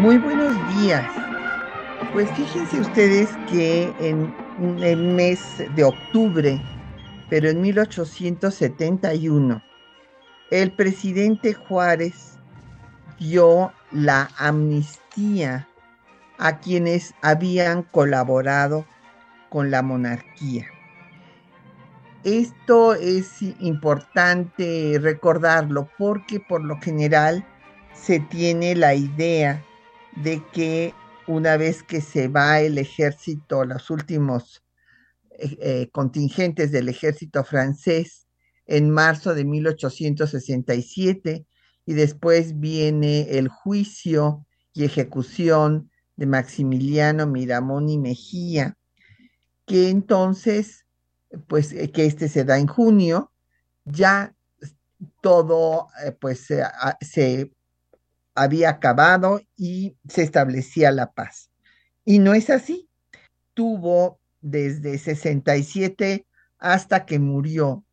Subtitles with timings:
[0.00, 1.04] Muy buenos días.
[2.14, 4.32] Pues fíjense ustedes que en
[4.82, 5.38] el mes
[5.76, 6.58] de octubre,
[7.28, 9.62] pero en 1871,
[10.50, 12.38] el presidente Juárez
[13.18, 15.68] dio la amnistía
[16.38, 18.86] a quienes habían colaborado
[19.50, 20.64] con la monarquía.
[22.24, 27.46] Esto es importante recordarlo porque por lo general
[27.92, 29.62] se tiene la idea
[30.16, 30.94] de que
[31.26, 34.62] una vez que se va el ejército, los últimos
[35.30, 38.26] eh, eh, contingentes del ejército francés
[38.66, 41.46] en marzo de 1867
[41.86, 48.76] y después viene el juicio y ejecución de Maximiliano Miramón y Mejía,
[49.66, 50.84] que entonces
[51.46, 53.32] pues eh, que este se da en junio,
[53.84, 54.34] ya
[55.22, 55.88] todo
[56.20, 56.48] pues
[57.00, 57.52] se
[58.40, 61.50] había acabado y se establecía la paz.
[62.06, 62.88] Y no es así.
[63.52, 66.26] Tuvo desde 67
[66.58, 67.84] hasta que murió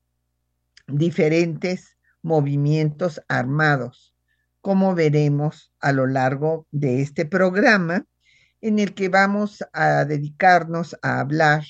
[0.87, 4.15] diferentes movimientos armados,
[4.61, 8.05] como veremos a lo largo de este programa,
[8.61, 11.65] en el que vamos a dedicarnos a hablar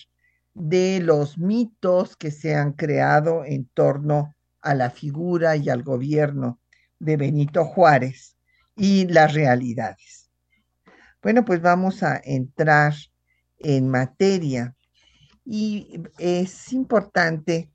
[0.53, 6.59] de los mitos que se han creado en torno a la figura y al gobierno
[7.00, 8.37] de Benito Juárez
[8.77, 10.29] y las realidades.
[11.21, 12.93] Bueno, pues vamos a entrar
[13.57, 14.75] en materia
[15.43, 17.69] y es importante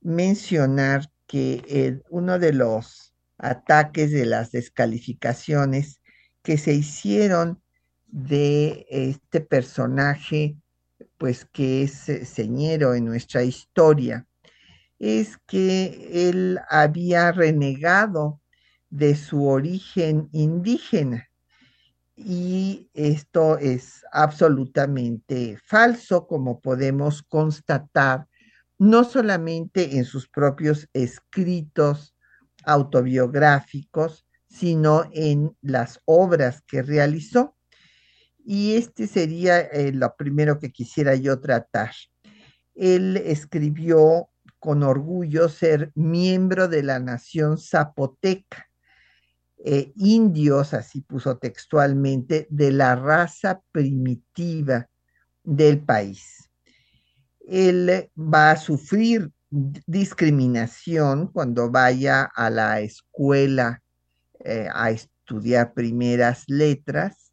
[0.00, 6.00] mencionar que uno de los ataques de las descalificaciones
[6.42, 7.60] que se hicieron
[8.06, 10.56] de este personaje
[11.18, 14.26] pues que es eh, señero en nuestra historia,
[14.98, 18.40] es que él había renegado
[18.94, 21.28] de su origen indígena.
[22.16, 28.28] Y esto es absolutamente falso, como podemos constatar,
[28.78, 32.14] no solamente en sus propios escritos
[32.64, 37.56] autobiográficos, sino en las obras que realizó
[38.44, 41.90] y este sería eh, lo primero que quisiera yo tratar.
[42.74, 44.28] Él escribió
[44.60, 48.68] con orgullo ser miembro de la nación zapoteca,
[49.66, 54.90] eh, indios, así puso textualmente, de la raza primitiva
[55.42, 56.50] del país.
[57.48, 63.82] Él va a sufrir discriminación cuando vaya a la escuela
[64.40, 67.32] eh, a estudiar primeras letras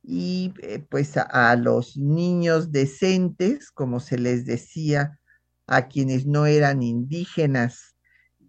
[0.00, 5.18] y eh, pues a, los niños decentes, como se les decía,
[5.66, 7.93] a quienes no eran indígenas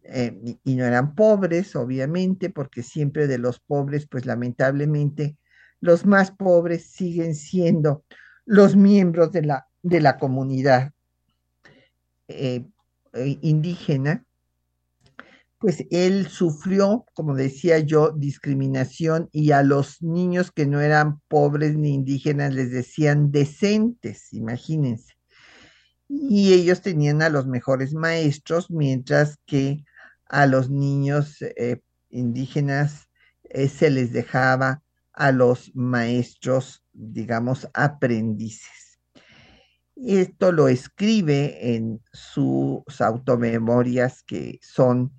[0.08, 5.38] eh, y no eran pobres, obviamente, porque siempre de los pobres, pues lamentablemente,
[5.82, 8.04] los más pobres siguen siendo
[8.46, 10.92] los miembros de la, de la comunidad
[12.28, 12.66] eh,
[13.14, 14.26] indígena
[15.66, 21.76] pues él sufrió, como decía yo, discriminación y a los niños que no eran pobres
[21.76, 25.16] ni indígenas les decían decentes, imagínense.
[26.08, 29.84] Y ellos tenían a los mejores maestros, mientras que
[30.28, 33.10] a los niños eh, indígenas
[33.44, 34.82] eh, se les dejaba
[35.14, 39.00] a los maestros, digamos, aprendices.
[39.96, 45.14] Esto lo escribe en sus automemorias que son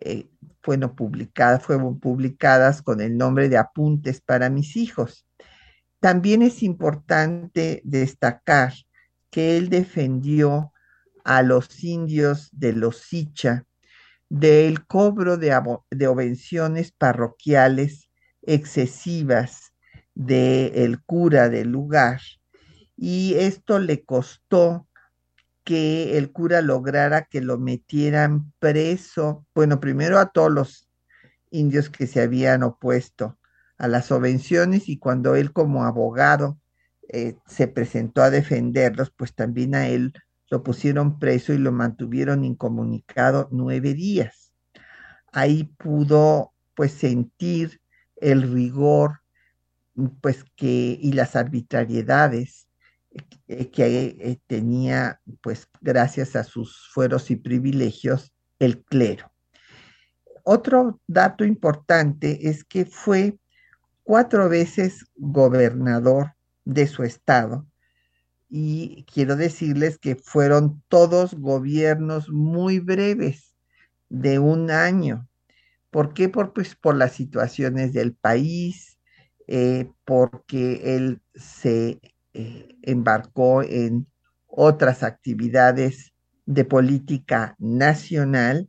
[0.00, 0.30] eh,
[0.62, 5.26] fueron, publicadas, fueron publicadas con el nombre de Apuntes para mis hijos.
[6.00, 8.72] También es importante destacar
[9.30, 10.72] que él defendió
[11.24, 13.66] a los indios de los Sicha
[14.32, 15.54] del cobro de,
[15.90, 18.08] de obvenciones parroquiales
[18.40, 19.74] excesivas
[20.14, 22.22] del cura del lugar.
[22.96, 24.88] Y esto le costó
[25.64, 30.88] que el cura lograra que lo metieran preso, bueno, primero a todos los
[31.50, 33.38] indios que se habían opuesto
[33.76, 36.58] a las subvenciones y cuando él como abogado
[37.10, 40.14] eh, se presentó a defenderlos, pues también a él
[40.52, 44.52] lo pusieron preso y lo mantuvieron incomunicado nueve días.
[45.32, 47.80] Ahí pudo pues sentir
[48.16, 49.22] el rigor
[50.20, 52.68] pues que, y las arbitrariedades
[53.48, 59.32] eh, que eh, tenía, pues gracias a sus fueros y privilegios, el clero.
[60.44, 63.38] Otro dato importante es que fue
[64.02, 66.34] cuatro veces gobernador
[66.66, 67.66] de su estado
[68.54, 73.54] y quiero decirles que fueron todos gobiernos muy breves,
[74.10, 75.26] de un año.
[75.90, 76.28] ¿Por qué?
[76.28, 78.98] Por, pues, por las situaciones del país,
[79.46, 81.98] eh, porque él se
[82.34, 84.06] eh, embarcó en
[84.46, 86.12] otras actividades
[86.44, 88.68] de política nacional,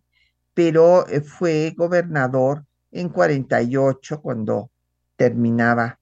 [0.53, 4.71] pero eh, fue gobernador en 48 cuando
[5.17, 5.99] terminaba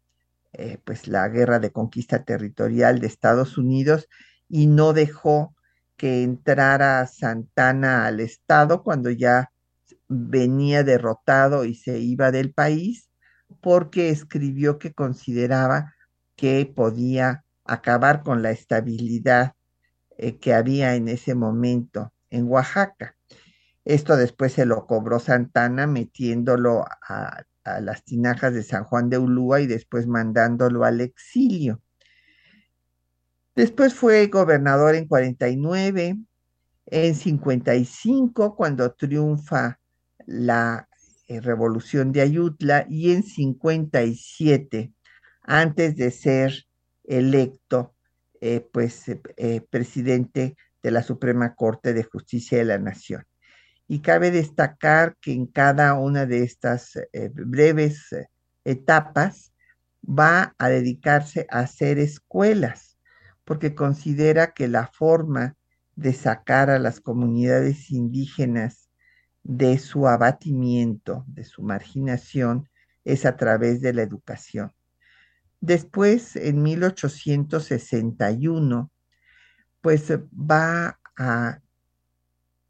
[0.61, 4.07] eh, pues la guerra de conquista territorial de Estados Unidos
[4.47, 5.55] y no dejó
[5.97, 9.51] que entrara Santana al Estado cuando ya
[10.07, 13.09] venía derrotado y se iba del país,
[13.61, 15.95] porque escribió que consideraba
[16.35, 19.53] que podía acabar con la estabilidad
[20.17, 23.15] eh, que había en ese momento en Oaxaca.
[23.83, 29.17] Esto después se lo cobró Santana metiéndolo a, a las tinajas de San Juan de
[29.17, 31.81] Ulúa y después mandándolo al exilio.
[33.55, 36.17] Después fue gobernador en 49,
[36.85, 39.79] en 55 cuando triunfa
[40.25, 40.87] la
[41.27, 44.93] eh, revolución de Ayutla y en 57
[45.43, 46.65] antes de ser
[47.03, 47.95] electo
[48.39, 53.25] eh, pues eh, presidente de la Suprema Corte de Justicia de la Nación.
[53.91, 58.29] Y cabe destacar que en cada una de estas eh, breves eh,
[58.63, 59.51] etapas
[60.01, 62.97] va a dedicarse a hacer escuelas,
[63.43, 65.57] porque considera que la forma
[65.97, 68.89] de sacar a las comunidades indígenas
[69.43, 72.69] de su abatimiento, de su marginación,
[73.03, 74.71] es a través de la educación.
[75.59, 78.89] Después, en 1861,
[79.81, 81.59] pues va a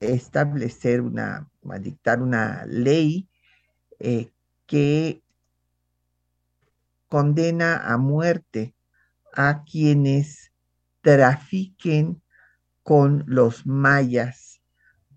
[0.01, 1.49] establecer una,
[1.79, 3.29] dictar una ley
[3.99, 4.31] eh,
[4.65, 5.21] que
[7.07, 8.75] condena a muerte
[9.33, 10.51] a quienes
[11.01, 12.21] trafiquen
[12.83, 14.61] con los mayas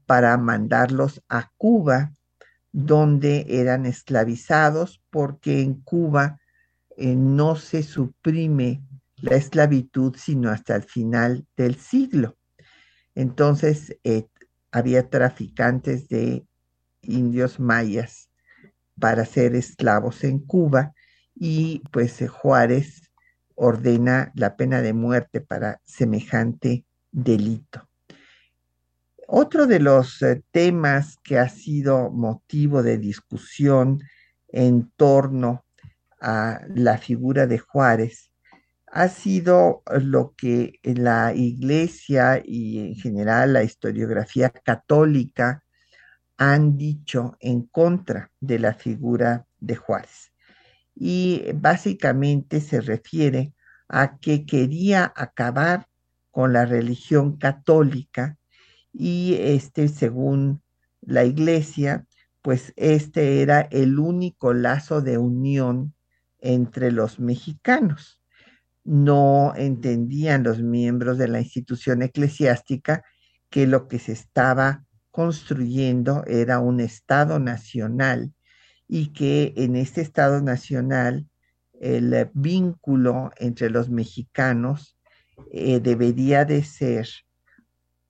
[0.07, 2.13] para mandarlos a Cuba,
[2.73, 6.41] donde eran esclavizados, porque en Cuba
[6.97, 8.83] eh, no se suprime
[9.17, 12.37] la esclavitud sino hasta el final del siglo.
[13.15, 14.27] Entonces, eh,
[14.75, 16.45] había traficantes de
[17.01, 18.29] indios mayas
[18.99, 20.95] para ser esclavos en Cuba
[21.33, 23.13] y pues eh, Juárez
[23.55, 27.89] ordena la pena de muerte para semejante delito.
[29.29, 34.01] Otro de los eh, temas que ha sido motivo de discusión
[34.49, 35.65] en torno
[36.21, 38.33] a la figura de Juárez
[38.95, 45.65] ha sido lo que la iglesia y en general la historiografía católica
[46.37, 50.33] han dicho en contra de la figura de Juárez.
[50.95, 53.53] Y básicamente se refiere
[53.89, 55.89] a que quería acabar
[56.31, 58.39] con la religión católica
[58.93, 60.63] y este, según
[61.01, 62.07] la iglesia,
[62.43, 65.97] pues este era el único lazo de unión
[66.39, 68.21] entre los mexicanos
[68.85, 73.03] no entendían los miembros de la institución eclesiástica
[73.51, 78.33] que lo que se estaba construyendo era un Estado nacional
[78.87, 81.27] y que en este Estado nacional
[81.81, 84.99] el vínculo entre los mexicanos
[85.53, 87.09] eh, debería de ser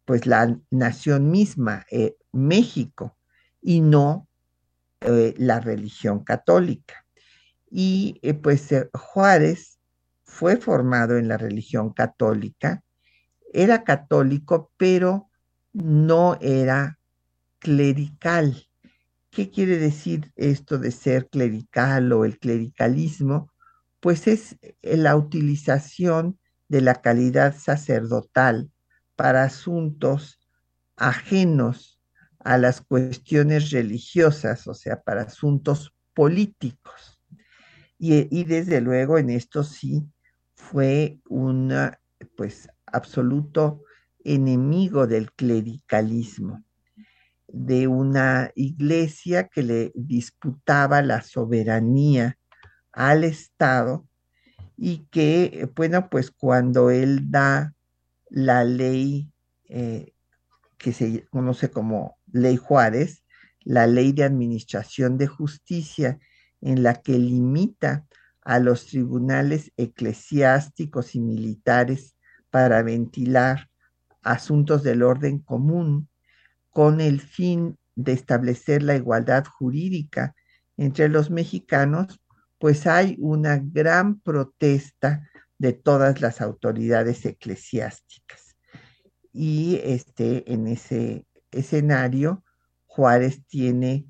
[0.05, 3.17] pues la nación misma, eh, México,
[3.63, 4.29] y no
[5.01, 7.07] eh, la religión católica.
[7.71, 9.74] Y pues Juárez
[10.35, 12.83] fue formado en la religión católica,
[13.53, 15.31] era católico, pero
[15.73, 16.99] no era
[17.61, 18.67] clerical.
[19.31, 23.53] ¿Qué quiere decir esto de ser clerical o el clericalismo?
[24.01, 28.73] Pues es la utilización de la calidad sacerdotal
[29.15, 30.41] para asuntos
[30.97, 32.01] ajenos
[32.41, 37.21] a las cuestiones religiosas, o sea, para asuntos políticos.
[38.01, 40.09] Y, y desde luego en esto sí
[40.71, 41.73] fue un
[42.37, 43.83] pues absoluto
[44.25, 46.65] enemigo del clericalismo,
[47.47, 52.39] de una iglesia que le disputaba la soberanía
[52.93, 54.07] al Estado
[54.77, 57.75] y que, bueno, pues cuando él da
[58.31, 59.31] la ley
[59.69, 60.15] eh,
[60.79, 63.23] que se conoce como Ley Juárez,
[63.61, 66.19] la ley de administración de justicia,
[66.61, 68.07] en la que limita
[68.45, 72.17] a los tribunales eclesiásticos y militares
[72.51, 73.71] para ventilar
[74.23, 76.09] asuntos del orden común
[76.71, 80.35] con el fin de establecer la igualdad jurídica
[80.77, 82.21] entre los mexicanos,
[82.59, 88.57] pues hay una gran protesta de todas las autoridades eclesiásticas.
[89.33, 92.45] Y este, en ese escenario,
[92.87, 94.07] Juárez tiene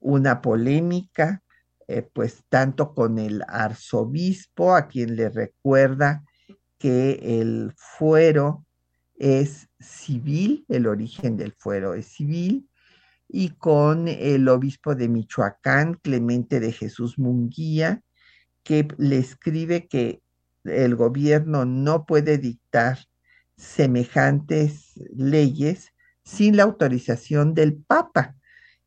[0.00, 1.43] una polémica,
[1.88, 6.24] eh, pues tanto con el arzobispo, a quien le recuerda
[6.78, 8.66] que el fuero
[9.16, 12.68] es civil, el origen del fuero es civil,
[13.28, 18.02] y con el obispo de Michoacán, Clemente de Jesús Munguía,
[18.62, 20.22] que le escribe que
[20.64, 22.98] el gobierno no puede dictar
[23.56, 25.92] semejantes leyes
[26.24, 28.34] sin la autorización del Papa.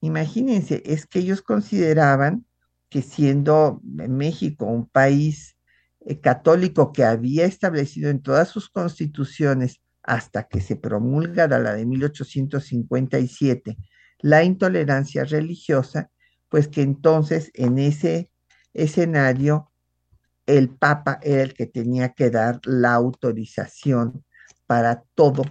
[0.02, 2.47] Imagínense, es que ellos consideraban
[2.90, 5.58] que siendo México un país
[6.02, 11.86] eh, católico que había establecido en todas sus constituciones hasta que se promulga la de
[11.86, 13.78] 1857
[14.20, 16.10] la intolerancia religiosa,
[16.50, 18.32] pues que entonces en ese
[18.74, 19.72] escenario
[20.46, 24.24] el Papa era el que tenía que dar la autorización
[24.66, 25.44] para todo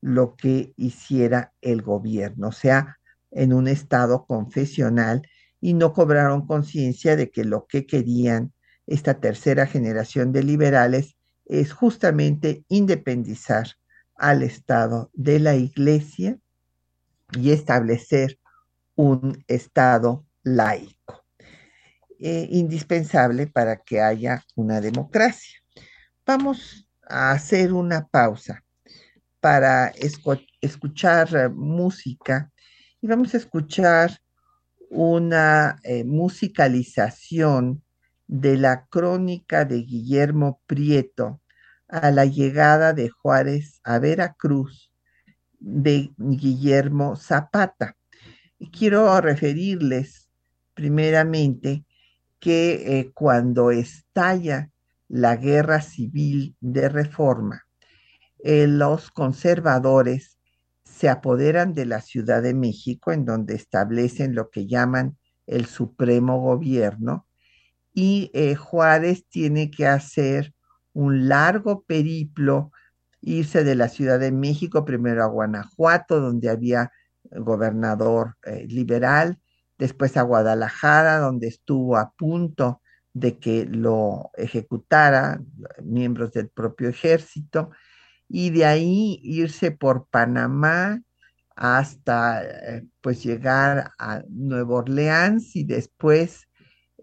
[0.00, 2.98] lo que hiciera el gobierno, o sea,
[3.30, 5.22] en un estado confesional,
[5.62, 8.52] y no cobraron conciencia de que lo que querían
[8.86, 11.16] esta tercera generación de liberales
[11.46, 13.68] es justamente independizar
[14.16, 16.36] al Estado de la Iglesia
[17.38, 18.40] y establecer
[18.96, 21.24] un Estado laico,
[22.18, 25.60] eh, indispensable para que haya una democracia.
[26.26, 28.64] Vamos a hacer una pausa
[29.38, 29.92] para
[30.60, 32.50] escuchar música
[33.00, 34.21] y vamos a escuchar
[34.92, 37.82] una eh, musicalización
[38.26, 41.40] de la crónica de Guillermo Prieto
[41.88, 44.92] a la llegada de Juárez a Veracruz
[45.58, 47.96] de Guillermo Zapata.
[48.70, 50.28] Quiero referirles
[50.74, 51.86] primeramente
[52.38, 54.70] que eh, cuando estalla
[55.08, 57.66] la guerra civil de reforma,
[58.44, 60.38] eh, los conservadores
[61.02, 65.18] se apoderan de la Ciudad de México, en donde establecen lo que llaman
[65.48, 67.26] el Supremo Gobierno,
[67.92, 70.54] y eh, Juárez tiene que hacer
[70.92, 72.70] un largo periplo,
[73.20, 76.92] irse de la Ciudad de México primero a Guanajuato, donde había
[77.24, 79.40] gobernador eh, liberal,
[79.78, 82.80] después a Guadalajara, donde estuvo a punto
[83.12, 85.40] de que lo ejecutara
[85.82, 87.72] miembros del propio ejército,
[88.34, 91.02] y de ahí irse por Panamá
[91.54, 96.48] hasta eh, pues llegar a Nueva Orleans y después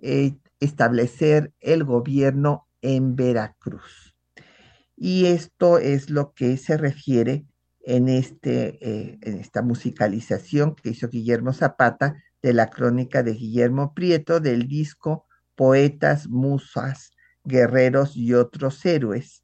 [0.02, 4.16] eh, establecer el gobierno en Veracruz.
[4.98, 7.46] Y esto es lo que se refiere
[7.82, 13.94] en, este, eh, en esta musicalización que hizo Guillermo Zapata de la crónica de Guillermo
[13.94, 17.12] Prieto del disco Poetas, Musas,
[17.44, 19.44] Guerreros y otros héroes,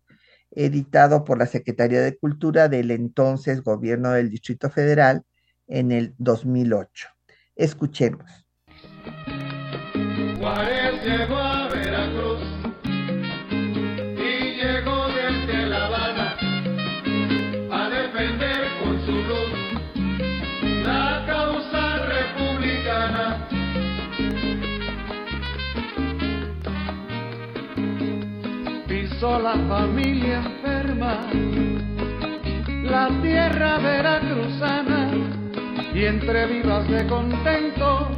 [0.56, 5.24] editado por la Secretaría de Cultura del entonces Gobierno del Distrito Federal
[5.68, 7.10] en el 2008.
[7.56, 8.46] Escuchemos.
[29.44, 31.20] La familia enferma,
[32.84, 35.12] la tierra veracruzana
[35.94, 38.10] y entre vivas de contento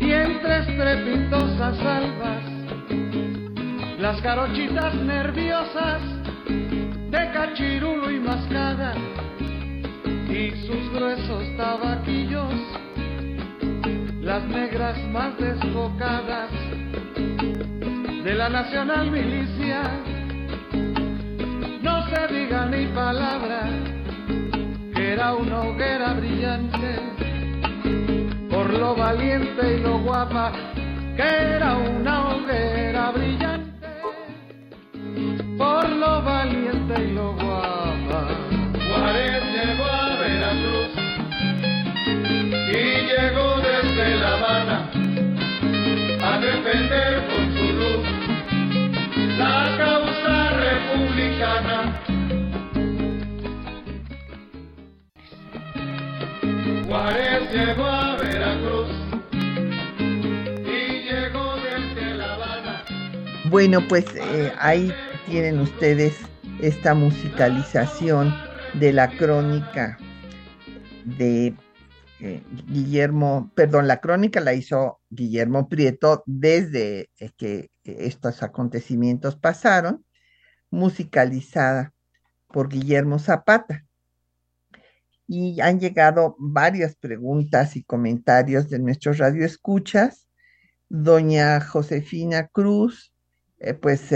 [0.00, 2.42] y entre estrepitosas albas,
[3.98, 6.00] las carochitas nerviosas
[6.46, 8.94] de cachirulo y mascada
[10.28, 12.54] y sus gruesos tabaquillos,
[14.22, 16.50] las negras más desbocadas
[18.24, 19.82] de la nacional milicia,
[21.82, 23.68] no se diga ni palabra,
[24.94, 27.10] que era una hoguera brillante
[28.50, 30.52] por lo valiente y lo guapa,
[31.16, 33.88] que era una hoguera brillante,
[35.56, 38.28] por lo valiente y lo guapa.
[38.88, 40.90] Juárez llegó a Veracruz
[42.46, 44.90] y llegó desde La Habana
[46.22, 47.19] a defender
[56.90, 58.90] Llegó a Veracruz
[59.30, 62.84] y llegó desde La.
[63.48, 64.92] Bueno, pues eh, ahí
[65.24, 66.16] tienen ustedes
[66.60, 68.34] esta musicalización
[68.74, 69.98] de la crónica
[71.04, 71.54] de
[72.18, 80.04] eh, Guillermo, perdón, la crónica la hizo Guillermo Prieto desde eh, que estos acontecimientos pasaron,
[80.70, 81.92] musicalizada
[82.48, 83.84] por Guillermo Zapata.
[85.32, 90.26] Y han llegado varias preguntas y comentarios de nuestros radioescuchas.
[90.88, 93.14] Doña Josefina Cruz,
[93.60, 94.10] eh, pues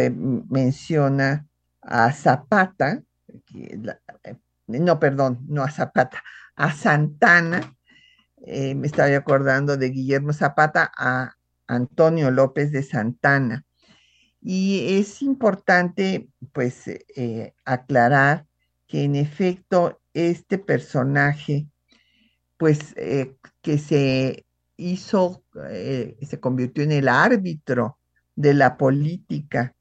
[0.50, 1.46] menciona
[1.80, 3.00] a Zapata,
[4.66, 6.20] no, perdón, no a Zapata,
[6.56, 7.76] a Santana,
[8.44, 11.36] eh, me estaba acordando de Guillermo Zapata a
[11.68, 13.64] Antonio López de Santana.
[14.40, 18.46] Y es importante, pues, eh, aclarar
[18.88, 21.66] que en efecto este personaje,
[22.56, 25.44] pues, eh, que se hizo,
[26.20, 27.98] se convirtió en el árbitro
[28.34, 29.74] de la política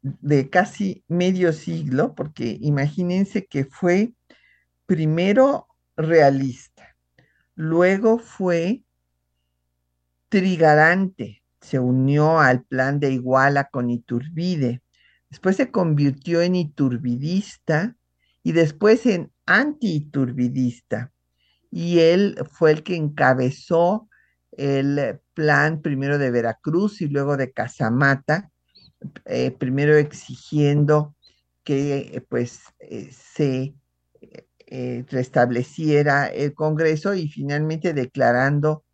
[0.00, 4.14] de casi medio siglo, porque imagínense que fue
[4.86, 6.94] primero realista,
[7.56, 8.82] Luego fue
[10.28, 14.82] trigarante, se unió al plan de Iguala con Iturbide.
[15.30, 17.96] Después se convirtió en iturbidista
[18.44, 21.12] y después en anti-iturbidista.
[21.72, 24.08] Y él fue el que encabezó
[24.52, 28.52] el plan primero de Veracruz y luego de Casamata,
[29.24, 31.16] eh, primero exigiendo
[31.64, 33.74] que pues eh, se
[34.66, 38.84] eh, restableciera el Congreso y finalmente declarando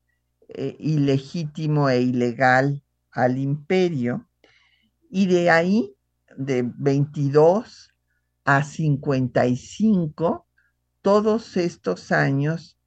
[0.48, 4.28] eh, ilegítimo e ilegal al imperio.
[5.08, 5.94] Y de ahí,
[6.36, 7.89] de 22
[8.56, 10.46] a 55,
[11.02, 12.78] todos estos años,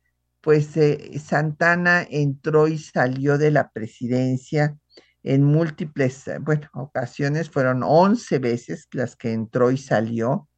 [0.42, 4.78] pues eh, Santana entró y salió de la presidencia
[5.24, 10.50] en múltiples, bueno, ocasiones, fueron 11 veces las que entró y salió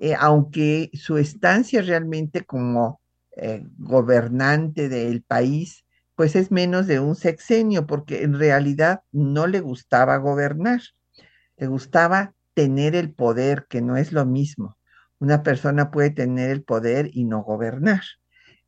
[0.00, 3.00] eh, aunque su estancia realmente como
[3.36, 9.60] eh, gobernante del país, pues es menos de un sexenio, porque en realidad no le
[9.60, 10.80] gustaba gobernar,
[11.56, 14.78] le gustaba tener el poder, que no es lo mismo.
[15.18, 18.00] Una persona puede tener el poder y no gobernar.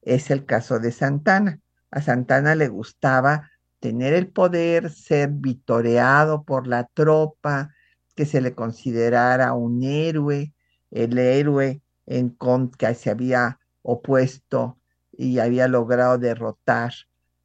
[0.03, 1.61] Es el caso de Santana.
[1.91, 7.75] A Santana le gustaba tener el poder, ser vitoreado por la tropa,
[8.15, 10.53] que se le considerara un héroe,
[10.91, 12.37] el héroe en
[12.77, 14.79] que se había opuesto
[15.13, 16.93] y había logrado derrotar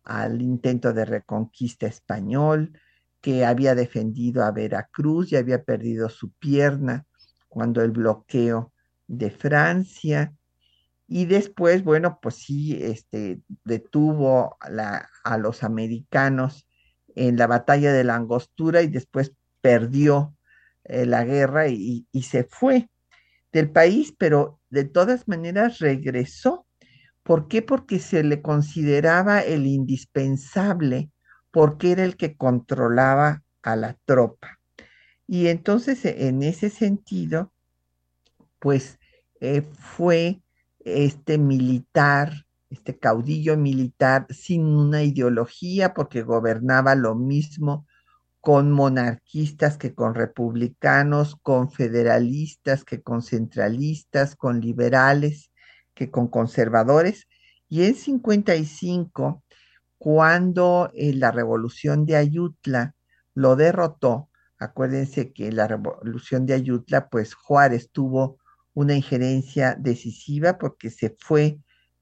[0.04, 2.78] al intento de reconquista español,
[3.24, 7.06] que había defendido a Veracruz y había perdido su pierna
[7.48, 8.74] cuando el bloqueo
[9.08, 10.34] de Francia.
[11.08, 16.68] Y después, bueno, pues sí, este, detuvo a, los americanos
[17.16, 20.36] en la batalla de la Angostura y después perdió
[20.84, 22.90] eh, la guerra y, se fue
[23.54, 26.68] del país, pero de todas maneras regresó.
[27.24, 27.62] ¿Por qué?
[27.62, 31.13] Porque se le consideraba el indispensable,
[31.54, 34.60] porque era el que controlaba a la tropa.
[35.28, 37.54] Y entonces, e, en ese sentido,
[38.58, 38.98] pues
[39.40, 40.42] eh, fue
[40.80, 47.86] este militar, este caudillo militar sin una ideología, porque gobernaba lo mismo
[48.42, 55.52] con monarquistas que con republicanos, con federalistas que con centralistas, con liberales
[55.94, 57.28] que con conservadores.
[57.70, 59.43] Y en 55,
[60.04, 62.94] cuando eh, la revolución de Ayutla
[63.36, 68.38] lo derrotó, acuérdense que la revolución de Ayutla, pues Juárez tuvo
[68.74, 71.58] una injerencia decisiva porque se fue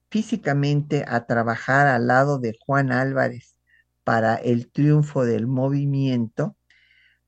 [0.09, 3.55] físicamente a trabajar al lado de Juan Álvarez
[4.03, 6.57] para el triunfo del movimiento,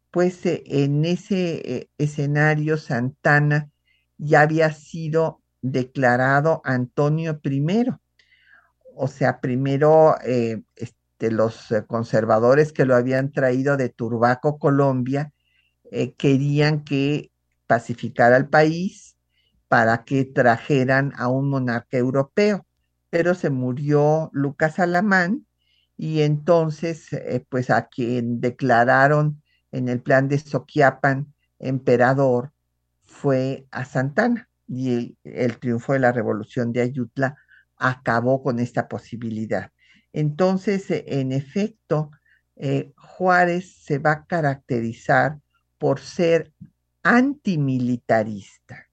[0.10, 3.70] pues eh, en ese eh, escenario Santana
[4.18, 7.94] ya había sido declarado Antonio I.
[8.96, 15.32] O sea, primero eh, este, los conservadores que lo habían traído de Turbaco, Colombia,
[16.18, 17.32] querían que
[17.68, 19.16] pacificara el país
[19.68, 22.66] para que trajeran a un monarca europeo,
[23.10, 25.46] pero se murió Lucas Alamán
[25.98, 32.52] y entonces, eh, pues a quien declararon en el plan de Soquiapan emperador
[33.04, 37.36] fue a Santana y el, triunfo de la revolución de Ayutla
[37.78, 39.72] acabó con esta posibilidad.
[40.14, 42.12] Entonces, eh, en efecto,
[42.56, 45.40] eh, Juárez se va a caracterizar
[45.78, 46.54] por ser
[47.04, 48.88] antimilitarista.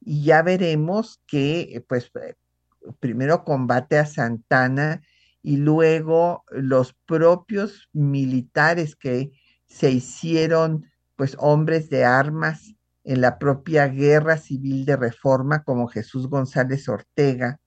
[0.00, 2.10] Y ya veremos que, pues,
[2.98, 5.02] primero combate a Santana
[5.42, 9.32] y luego los propios militares que
[9.66, 16.28] se hicieron pues hombres de armas en la propia guerra civil de reforma como Jesús
[16.28, 17.59] González Ortega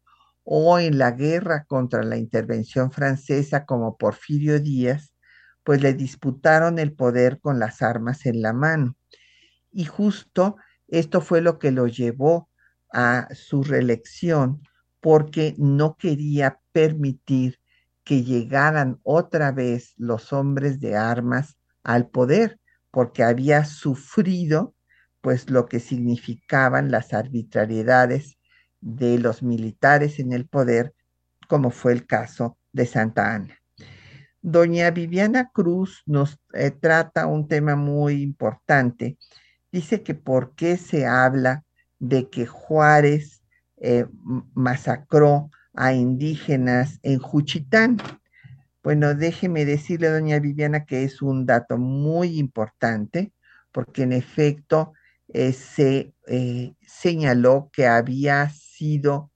[0.43, 5.13] o en la guerra contra la intervención francesa como Porfirio Díaz,
[5.63, 8.95] pues le disputaron el poder con las armas en la mano.
[9.71, 12.49] Y justo esto fue lo que lo llevó
[12.91, 14.61] a su reelección
[15.01, 17.59] porque no quería permitir
[18.03, 22.59] que llegaran otra vez los hombres de armas al poder,
[22.91, 24.75] porque había sufrido
[25.21, 28.37] pues lo que significaban las arbitrariedades
[28.83, 30.93] de los militares en el poder,
[31.47, 33.57] como fue el caso de Santa Ana.
[34.41, 39.17] Doña Viviana Cruz nos eh, trata un tema muy importante.
[39.71, 41.63] Dice que por qué se habla
[41.97, 43.41] de que Juárez
[43.77, 44.05] eh,
[44.53, 47.97] masacró a indígenas en Juchitán.
[48.83, 53.31] Bueno, déjeme decirle, doña Viviana, que es un dato muy importante,
[53.71, 54.91] porque en efecto
[55.29, 56.13] eh, se
[56.85, 58.51] señaló que había
[58.83, 59.31] sido,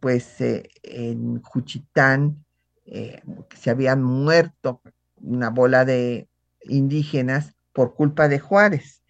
[0.00, 0.36] pues,
[0.82, 2.44] en Juchitán
[2.84, 3.22] eh,
[3.54, 4.82] se habían muerto
[5.16, 6.28] una bola de
[6.64, 9.02] indígenas por culpa de Juárez.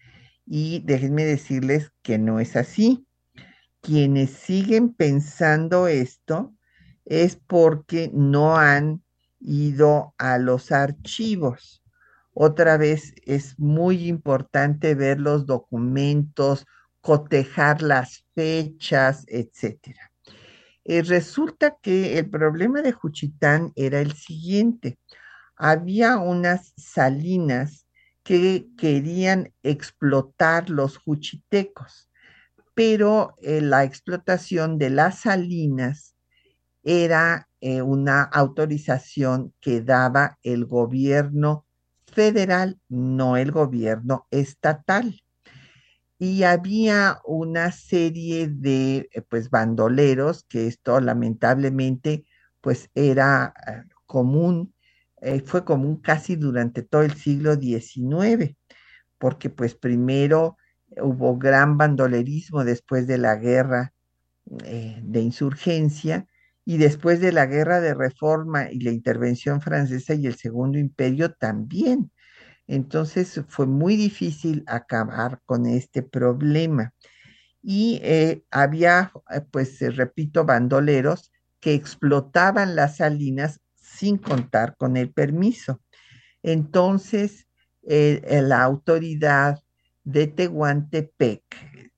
[0.45, 3.05] Y déjenme decirles que no es así.
[3.81, 6.53] Quienes siguen pensando esto
[7.05, 9.01] es porque no han
[9.39, 11.83] ido a los archivos.
[12.33, 16.65] Otra vez es muy importante ver los documentos,
[17.01, 20.11] cotejar las fechas, etcétera.
[20.83, 24.97] Eh, resulta que el problema de Juchitán era el siguiente.
[25.55, 27.87] Había unas salinas
[28.23, 32.09] que querían explotar los juchitecos,
[32.73, 36.15] pero eh, la explotación de las salinas
[36.83, 41.65] era eh, una autorización que daba el gobierno
[42.05, 45.21] federal, no el gobierno estatal
[46.21, 52.25] y había una serie de eh, pues bandoleros que esto lamentablemente
[52.61, 54.71] pues era eh, común,
[55.21, 58.55] eh, fue común casi durante todo el siglo XIX,
[59.17, 60.57] porque pues primero
[61.01, 63.93] hubo gran bandolerismo después de la guerra
[64.45, 66.27] de insurgencia
[66.65, 71.33] y después de la guerra de reforma y la intervención francesa y el segundo imperio
[71.33, 72.11] también.
[72.71, 76.93] Entonces fue muy difícil acabar con este problema.
[77.61, 84.95] Y eh, había, eh, pues eh, repito, bandoleros que explotaban las salinas sin contar con
[84.95, 85.81] el permiso.
[86.43, 87.47] Entonces,
[87.83, 89.59] la autoridad
[90.05, 91.43] de Tehuantepec,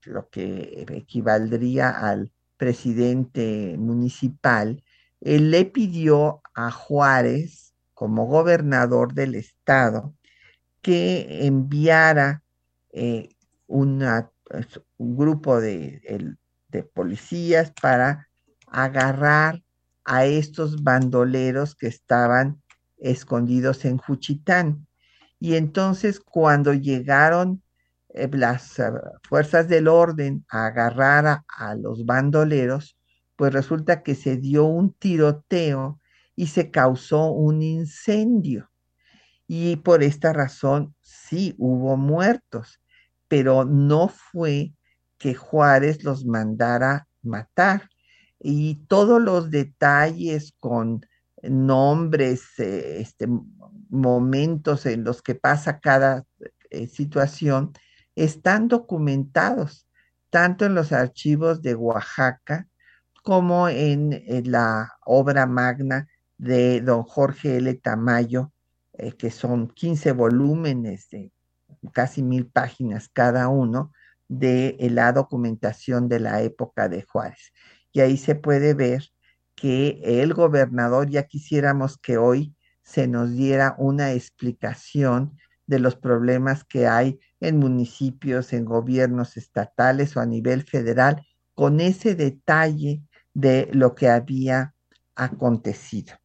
[0.05, 4.83] lo que equivaldría al presidente municipal,
[5.21, 10.15] le pidió a Juárez, como gobernador del estado,
[10.83, 12.43] que enviara
[12.91, 13.29] eh,
[13.67, 16.01] pues, un grupo de,
[16.93, 18.27] policías para
[18.67, 19.63] agarrar
[20.05, 22.61] a estos bandoleros que estaban
[22.97, 24.85] escondidos en Juchitán.
[25.39, 27.63] Y entonces cuando llegaron
[28.09, 32.97] eh, las ah, fuerzas del orden a agarrar a, los bandoleros,
[33.35, 35.99] pues resulta que se dio un tiroteo
[36.35, 38.69] y se causó un incendio.
[39.47, 42.79] Y por esta razón sí hubo muertos,
[43.27, 44.73] pero no fue
[45.17, 47.89] que Juárez los mandara matar.
[48.39, 51.05] Y todos los detalles con
[51.43, 53.27] nombres, eh, este,
[53.89, 56.23] momentos en los que pasa cada
[56.69, 57.73] eh, situación,
[58.15, 59.87] están documentados
[60.29, 62.67] tanto en los archivos de Oaxaca
[63.23, 67.73] como en, en la obra magna de don Jorge L.
[67.75, 68.52] Tamayo,
[68.93, 71.31] eh, que son 15 volúmenes de
[71.93, 73.91] casi mil páginas cada uno,
[74.27, 77.51] de eh, la documentación de la época de Juárez.
[77.91, 79.03] Y ahí se puede ver
[79.55, 86.63] que el gobernador, ya quisiéramos que hoy se nos diera una explicación de los problemas
[86.63, 93.03] que hay en municipios, en gobiernos estatales o a nivel federal, con ese detalle
[93.33, 94.73] de lo que había
[95.15, 96.15] acontecido.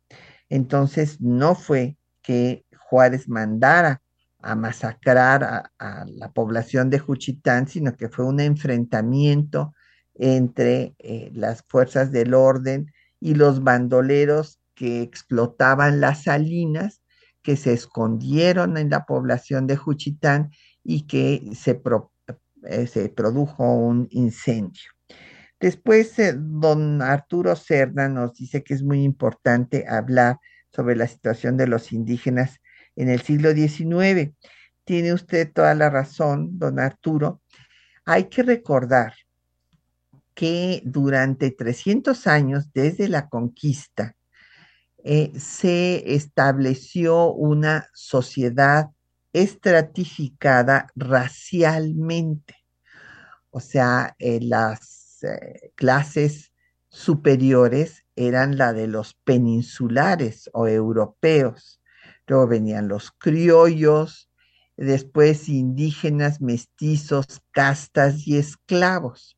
[0.49, 1.98] Entonces, no fue
[2.29, 4.03] que Juárez mandara
[4.41, 5.43] a masacrar
[5.79, 9.73] a, la población de Juchitán, sino que fue un enfrentamiento
[10.15, 17.01] entre eh, las fuerzas del orden y los bandoleros que explotaban las salinas,
[17.41, 20.51] que se escondieron en la población de Juchitán
[20.85, 21.81] y que se,
[22.65, 24.91] eh, se produjo un incendio.
[25.59, 30.37] Después, eh, don Arturo Cerda nos dice que es muy importante hablar
[30.71, 32.61] sobre la situación de los indígenas
[32.97, 34.35] en el siglo XIX.
[34.85, 37.43] Tiene usted toda la razón, don Arturo.
[38.05, 39.15] Hay que recordar
[40.35, 44.15] que durante 300 años desde la conquista
[45.05, 48.91] eh, se estableció una sociedad
[49.33, 52.55] estratificada racialmente.
[53.51, 56.53] O sea, eh, las eh, clases
[56.89, 61.81] superiores eran la de los peninsulares o europeos.
[62.27, 64.31] Luego venían los criollos,
[64.77, 69.37] después indígenas, mestizos, castas y esclavos.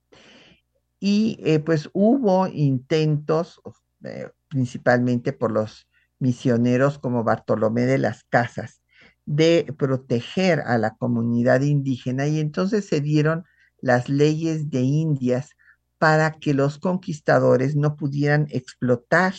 [0.99, 3.61] Y eh, pues hubo intentos,
[4.49, 8.83] principalmente por los misioneros como Bartolomé de las Casas,
[9.25, 13.45] de proteger a la comunidad indígena y entonces se dieron
[13.81, 15.57] las leyes de Indias
[16.01, 19.35] para que los conquistadores no pudieran explotar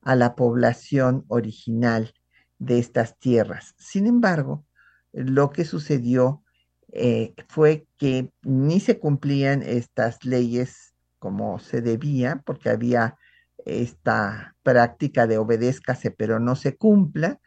[0.00, 2.14] a la población original
[2.60, 3.74] de estas tierras.
[3.78, 4.64] Sin embargo,
[5.12, 6.44] lo que sucedió
[6.92, 13.18] eh, fue que ni se cumplían estas leyes como se debía, porque había
[13.64, 17.40] esta práctica de obedézcase pero no se cumpla,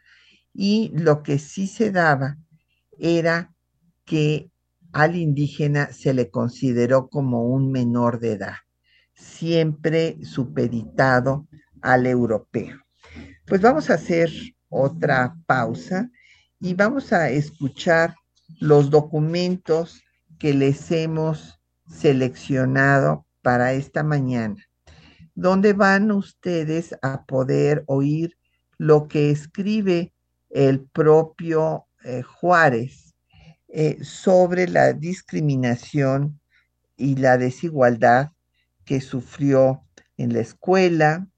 [0.52, 2.36] y lo que sí se daba
[2.98, 3.54] era
[4.04, 4.50] que
[4.92, 8.56] al indígena se le consideró como un menor de edad,
[9.14, 11.46] siempre supeditado
[11.82, 12.78] al europeo.
[13.46, 14.30] Pues vamos a hacer
[14.68, 16.10] otra pausa
[16.60, 18.14] y vamos a escuchar
[18.60, 20.02] los documentos
[20.38, 24.62] que les hemos seleccionado para esta mañana,
[25.34, 28.36] donde van ustedes a poder oír
[28.76, 30.12] lo que escribe
[30.50, 33.07] el propio eh, Juárez
[33.68, 36.40] eh, sobre la discriminación
[36.96, 38.32] y la desigualdad
[38.84, 39.82] que sufrió
[40.16, 41.28] en la escuela,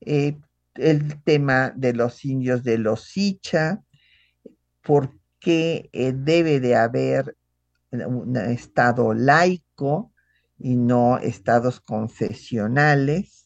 [0.00, 0.38] eh,
[0.74, 3.82] el tema de los indios de los Icha,
[4.82, 7.36] por qué debe de haber
[7.90, 10.12] un estado laico
[10.58, 13.40] y no estados confesionales,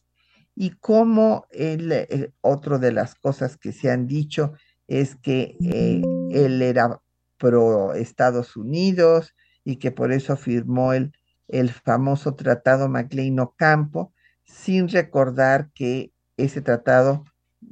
[0.55, 4.53] y cómo el, otro de las cosas que se han dicho
[4.87, 7.01] es que eh, él era
[7.45, 11.13] pro Estados Unidos y que por eso firmó el,
[11.47, 17.23] el famoso tratado MacLean Ocampo, sin recordar que ese tratado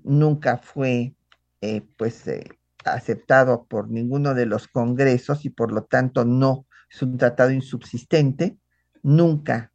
[0.04, 1.16] nunca fue
[1.62, 2.48] eh, pues eh,
[2.86, 8.58] aceptado por ninguno de los congresos y por lo tanto no es un tratado insubsistente,
[9.02, 9.72] nunca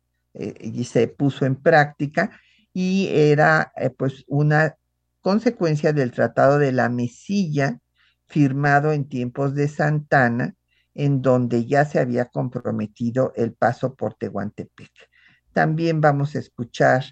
[0.84, 2.30] se puso en práctica
[2.72, 4.76] y era pues una
[5.20, 7.80] consecuencia del Tratado de la Mesilla,
[8.28, 10.54] firmado en tiempos de Santana,
[10.94, 14.90] en donde ya se había comprometido el paso por Tehuantepec.
[15.52, 17.04] También vamos a escuchar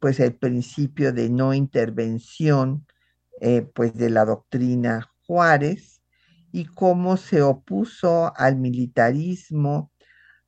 [0.00, 2.86] pues el principio de no intervención
[3.40, 6.02] eh, pues de la doctrina Juárez
[6.52, 9.92] y cómo se opuso al militarismo,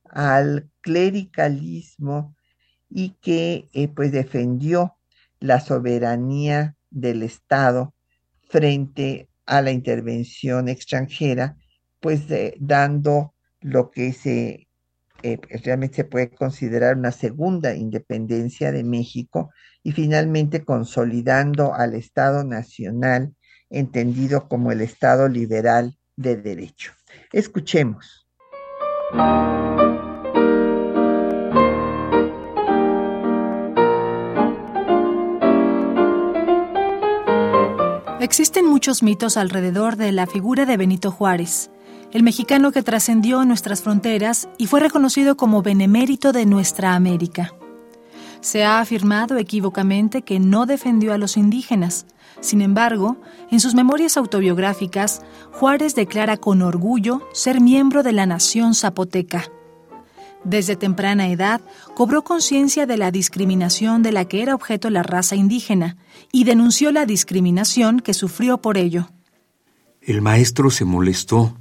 [0.05, 2.35] al clericalismo
[2.89, 4.97] y que eh, pues defendió
[5.39, 7.93] la soberanía del Estado
[8.49, 11.57] frente a la intervención extranjera,
[11.99, 12.25] pues
[12.59, 14.15] dando lo que
[15.23, 19.51] eh, pues, realmente se puede considerar una segunda independencia de México
[19.83, 23.33] y finalmente consolidando al Estado nacional
[23.71, 26.93] entendido como el Estado liberal de derecho.
[27.33, 28.27] Escuchemos.
[38.19, 41.71] Existen muchos mitos alrededor de la figura de Benito Juárez,
[42.11, 47.53] el mexicano que trascendió nuestras fronteras y fue reconocido como benemérito de nuestra América.
[48.41, 52.05] Se ha afirmado equívocamente que no defendió a los indígenas.
[52.41, 53.15] Sin embargo,
[53.51, 55.21] en sus memorias autobiográficas,
[55.53, 59.49] Juárez declara con orgullo ser miembro de la nación zapoteca.
[60.43, 61.61] Desde temprana edad
[61.95, 65.97] cobró conciencia de la discriminación de la que era objeto la raza indígena
[66.31, 69.09] y denunció la discriminación que sufrió por ello.
[70.01, 71.57] El maestro se molestó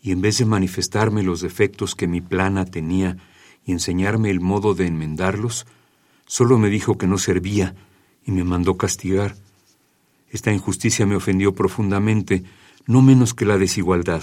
[0.00, 3.16] y en vez de manifestarme los defectos que mi plana tenía
[3.64, 5.66] y enseñarme el modo de enmendarlos,
[6.26, 7.74] solo me dijo que no servía
[8.24, 9.34] y me mandó castigar.
[10.30, 12.44] Esta injusticia me ofendió profundamente,
[12.86, 14.22] no menos que la desigualdad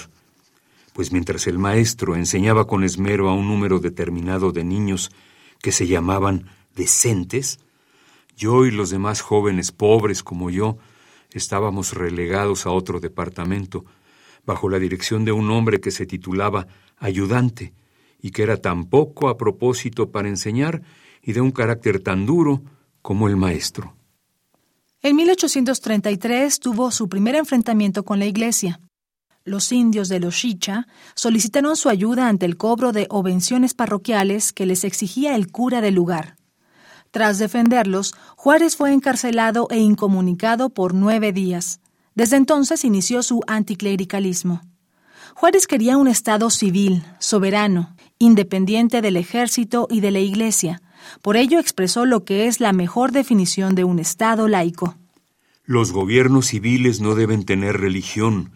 [0.94, 5.12] pues mientras el maestro enseñaba con esmero a un número determinado de niños
[5.62, 7.60] que se llamaban decentes,
[8.36, 10.78] yo y los demás jóvenes pobres como yo
[11.32, 13.86] estábamos relegados a otro departamento,
[14.46, 17.74] bajo la dirección de un hombre que se titulaba ayudante
[18.22, 20.82] y que era tan poco a propósito para enseñar
[21.22, 22.62] y de un carácter tan duro
[23.02, 23.96] como el maestro.
[25.04, 28.80] En 1833 tuvo su primer enfrentamiento con la iglesia.
[29.44, 34.68] Los indios de los Xicha solicitaron su ayuda ante el cobro de obenciones parroquiales que
[34.68, 36.36] les exigía el cura del lugar.
[37.10, 41.82] Tras defenderlos, Juárez fue encarcelado e incomunicado por nueve días.
[42.14, 44.62] Desde entonces inició su anticlericalismo.
[45.36, 50.82] Juárez quería un Estado civil, soberano, independiente del ejército y de la Iglesia.
[51.22, 54.96] Por ello expresó lo que es la mejor definición de un Estado laico.
[55.66, 58.52] Los gobiernos civiles no deben tener religión,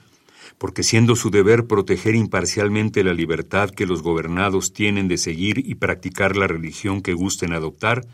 [0.58, 5.76] porque siendo su deber proteger imparcialmente la libertad que los gobernados tienen de seguir y
[5.76, 8.06] practicar la religión que gusten adoptar,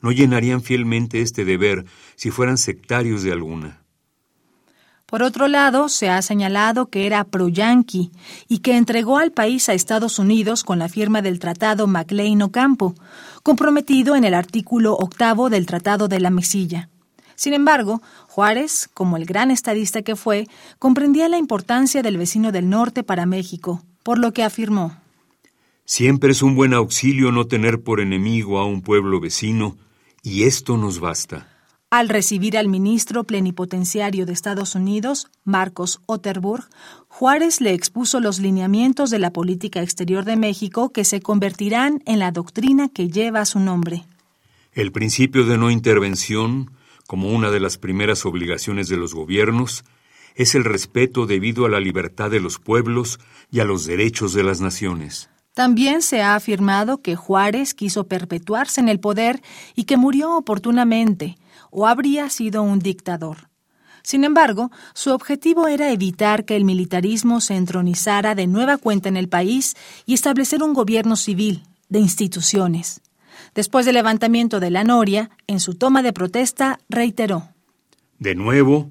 [0.00, 1.84] no llenarían fielmente este deber
[2.16, 3.82] si fueran sectarios de alguna.
[5.06, 8.10] Por otro lado, se ha señalado que era pro-yanqui
[8.46, 12.94] y que entregó al país a Estados Unidos con la firma del Tratado Maclean-Ocampo,
[13.42, 16.90] comprometido en el artículo octavo del Tratado de la Mesilla.
[17.36, 18.02] Sin embargo,
[18.38, 20.46] Juárez, como el gran estadista que fue,
[20.78, 24.96] comprendía la importancia del vecino del norte para México, por lo que afirmó
[25.84, 29.76] Siempre es un buen auxilio no tener por enemigo a un pueblo vecino,
[30.22, 31.48] y esto nos basta.
[31.90, 36.68] Al recibir al ministro plenipotenciario de Estados Unidos, Marcos Otterburg,
[37.08, 42.20] Juárez le expuso los lineamientos de la política exterior de México que se convertirán en
[42.20, 44.04] la doctrina que lleva su nombre.
[44.74, 46.70] El principio de no intervención,
[47.08, 49.82] como una de las primeras obligaciones de los gobiernos,
[50.34, 53.18] es el respeto debido a la libertad de los pueblos
[53.50, 55.30] y a los derechos de las naciones.
[55.54, 59.40] También se ha afirmado que Juárez quiso perpetuarse en el poder
[59.74, 61.38] y que murió oportunamente,
[61.70, 63.48] o habría sido un dictador.
[64.02, 69.16] Sin embargo, su objetivo era evitar que el militarismo se entronizara de nueva cuenta en
[69.16, 73.00] el país y establecer un gobierno civil, de instituciones.
[73.54, 77.48] Después del levantamiento de la Noria, en su toma de protesta, reiteró.
[78.18, 78.90] De nuevo,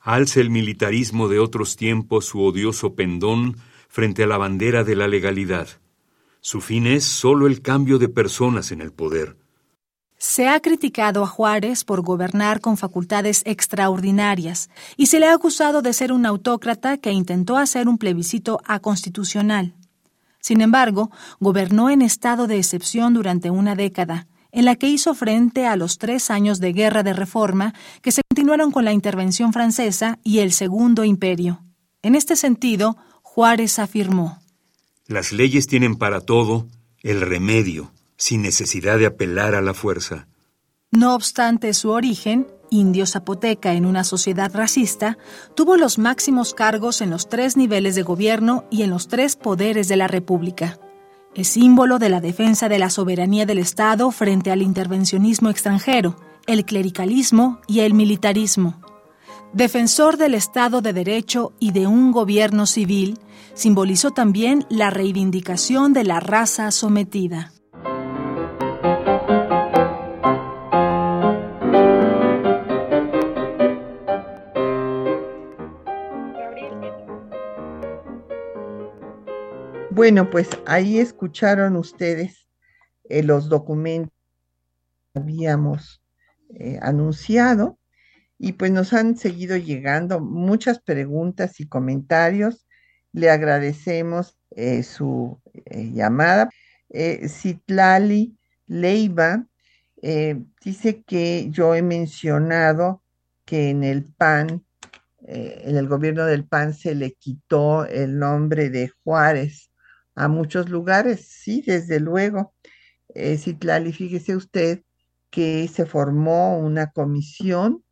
[0.00, 3.56] alza el militarismo de otros tiempos su odioso pendón
[3.88, 5.68] frente a la bandera de la legalidad.
[6.40, 9.36] Su fin es solo el cambio de personas en el poder.
[10.16, 15.80] Se ha criticado a Juárez por gobernar con facultades extraordinarias y se le ha acusado
[15.80, 19.74] de ser un autócrata que intentó hacer un plebiscito aconstitucional.
[20.40, 25.66] Sin embargo, gobernó en estado de excepción durante una década, en la que hizo frente
[25.66, 30.18] a los tres años de guerra de reforma que se continuaron con la intervención francesa
[30.24, 31.62] y el Segundo Imperio.
[32.02, 34.40] En este sentido, Juárez afirmó
[35.10, 36.68] las leyes tienen para todo
[37.02, 40.28] el remedio, sin necesidad de apelar a la fuerza.
[40.92, 45.18] No obstante su origen, indio zapoteca en una sociedad racista,
[45.54, 49.88] tuvo los máximos cargos en los tres niveles de gobierno y en los tres poderes
[49.88, 50.78] de la República.
[51.34, 56.64] Es símbolo de la defensa de la soberanía del Estado frente al intervencionismo extranjero, el
[56.64, 58.80] clericalismo y el militarismo.
[59.52, 63.18] Defensor del Estado de Derecho y de un gobierno civil,
[63.54, 67.52] simbolizó también la reivindicación de la raza sometida.
[80.00, 82.48] Bueno, pues ahí escucharon ustedes
[83.10, 84.14] eh, los documentos
[85.12, 86.02] que habíamos
[86.54, 87.78] eh, anunciado
[88.38, 92.66] y pues nos han seguido llegando muchas preguntas y comentarios.
[93.12, 96.48] Le agradecemos eh, su llamada.
[97.28, 99.46] Citlali Leiva
[100.64, 103.02] dice que yo he mencionado
[103.44, 104.64] que en el PAN,
[105.18, 109.69] en el gobierno del PAN se le quitó el nombre de Juárez
[110.14, 111.26] a muchos lugares.
[111.28, 112.54] Sí, desde luego.
[113.14, 114.82] Citlali, fíjese usted
[115.30, 117.84] que se formó una comisión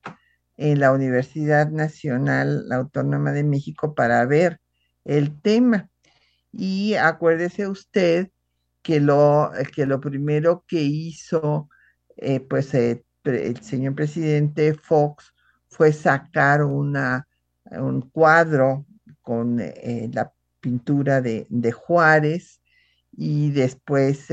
[0.56, 4.60] en la Universidad Nacional Autónoma de México para ver
[5.04, 5.88] el tema.
[6.52, 8.30] Y acuérdese usted
[8.82, 11.68] que lo, que lo primero que hizo
[12.20, 15.32] eh, pues eh, el señor presidente Fox
[15.68, 17.28] fue sacar una,
[17.70, 18.86] un cuadro
[19.22, 20.32] con eh, la
[20.68, 22.60] pintura de, de, Juárez
[23.16, 24.28] y después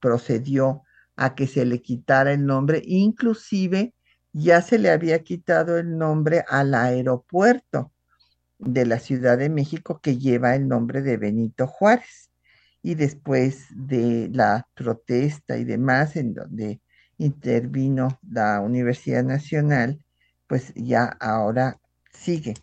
[0.00, 0.82] procedió
[1.16, 3.94] a que se le quitara el nombre, inclusive
[4.34, 7.90] ya se le había quitado el nombre al aeropuerto
[8.58, 12.30] de la Ciudad de México que lleva el nombre de Benito Juárez.
[12.82, 16.82] Y después de la protesta y demás, en donde
[17.16, 20.04] intervino la Universidad Nacional,
[20.46, 21.80] pues ya ahora
[22.12, 22.54] sigue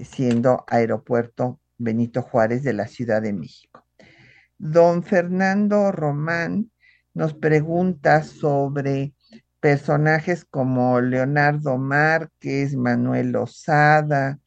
[0.00, 3.86] siendo aeropuerto Benito Juárez de la Ciudad de México.
[4.58, 6.70] Don Fernando Román
[7.14, 9.14] nos pregunta sobre
[9.60, 14.38] personajes como Leonardo Márquez, Manuel Lozada,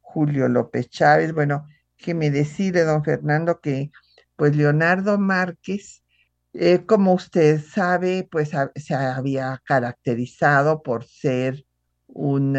[0.00, 1.32] Julio López Chávez.
[1.32, 1.66] Bueno,
[1.96, 3.90] que me decide don Fernando que
[4.36, 6.04] pues Leonardo Márquez,
[6.52, 11.64] eh, como usted sabe, pues se había caracterizado por ser
[12.06, 12.56] un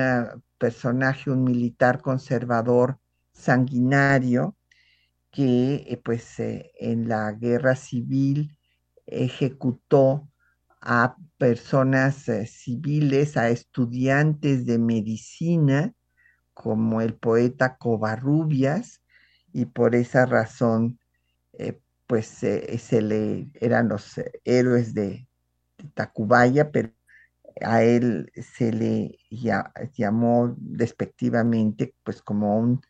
[0.58, 3.00] personaje, un militar conservador
[3.38, 4.56] sanguinario,
[5.32, 8.58] que eh, pues eh, en la guerra civil
[9.06, 10.30] ejecutó
[10.82, 15.94] a personas eh, civiles, a estudiantes de medicina,
[16.54, 19.02] como el poeta Covarrubias,
[19.54, 21.00] y por esa razón,
[22.08, 25.28] pues se le eran los héroes de,
[25.94, 26.92] Tacubaya, pero
[27.62, 29.20] a él se le
[29.96, 32.82] llamó despectivamente, pues como un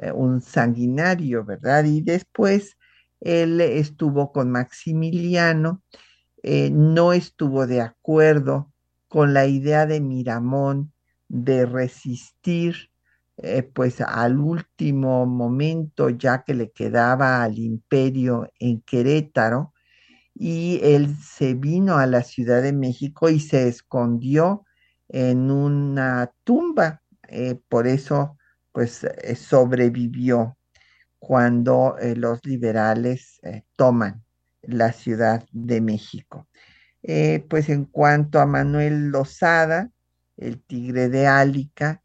[0.00, 1.84] eh, un sanguinario, ¿verdad?
[1.84, 2.78] Y después
[3.20, 5.82] él estuvo con Maximiliano,
[6.42, 8.72] eh, no estuvo de acuerdo
[9.08, 10.94] con la idea de Miramón
[11.28, 12.90] de resistir
[13.36, 19.74] eh, pues al último momento ya que le quedaba al imperio en Querétaro
[20.34, 24.64] y él se vino a la Ciudad de México y se escondió
[25.08, 27.02] en una tumba.
[27.68, 28.38] por eso
[28.72, 30.56] pues eh, sobrevivió
[31.18, 34.24] cuando eh, los liberales eh, toman
[34.62, 36.48] la Ciudad de México.
[37.48, 39.90] pues en cuanto a Manuel Lozada,
[40.36, 42.02] el tigre de Álica,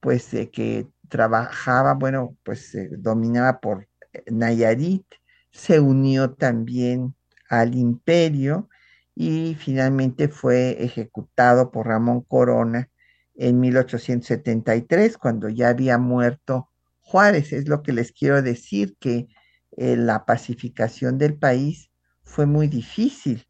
[0.00, 3.88] pues que trabajaba, bueno, pues dominaba por
[4.30, 5.06] Nayarit,
[5.52, 7.14] se unió también
[7.48, 8.68] al imperio
[9.14, 12.90] y finalmente fue ejecutado por Ramón Corona
[13.34, 16.68] en 1873, cuando ya había muerto
[17.00, 17.52] Juárez.
[17.52, 19.28] Es lo que les quiero decir, que
[19.76, 21.90] eh, la pacificación del país
[22.22, 23.46] fue muy difícil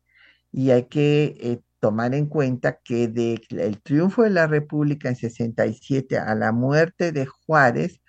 [0.51, 6.19] y hay que eh, tomar en cuenta que del triunfo de la República en 67
[6.19, 8.01] a la muerte de Juárez,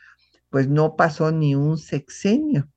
[0.49, 2.69] pues no pasó ni un sexenio.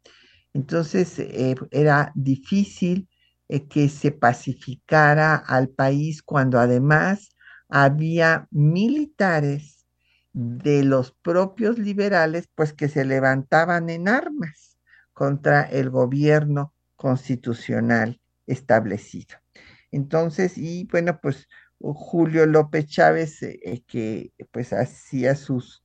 [0.54, 3.08] Entonces eh, era difícil
[3.70, 7.35] que se pacificara al país cuando además
[7.68, 9.86] había militares
[10.32, 14.78] de los propios liberales, pues que se levantaban en armas
[15.12, 19.36] contra el gobierno constitucional establecido.
[19.90, 21.48] Entonces, y bueno, pues
[21.80, 25.82] Julio López Chávez, eh, eh, que pues hacía sus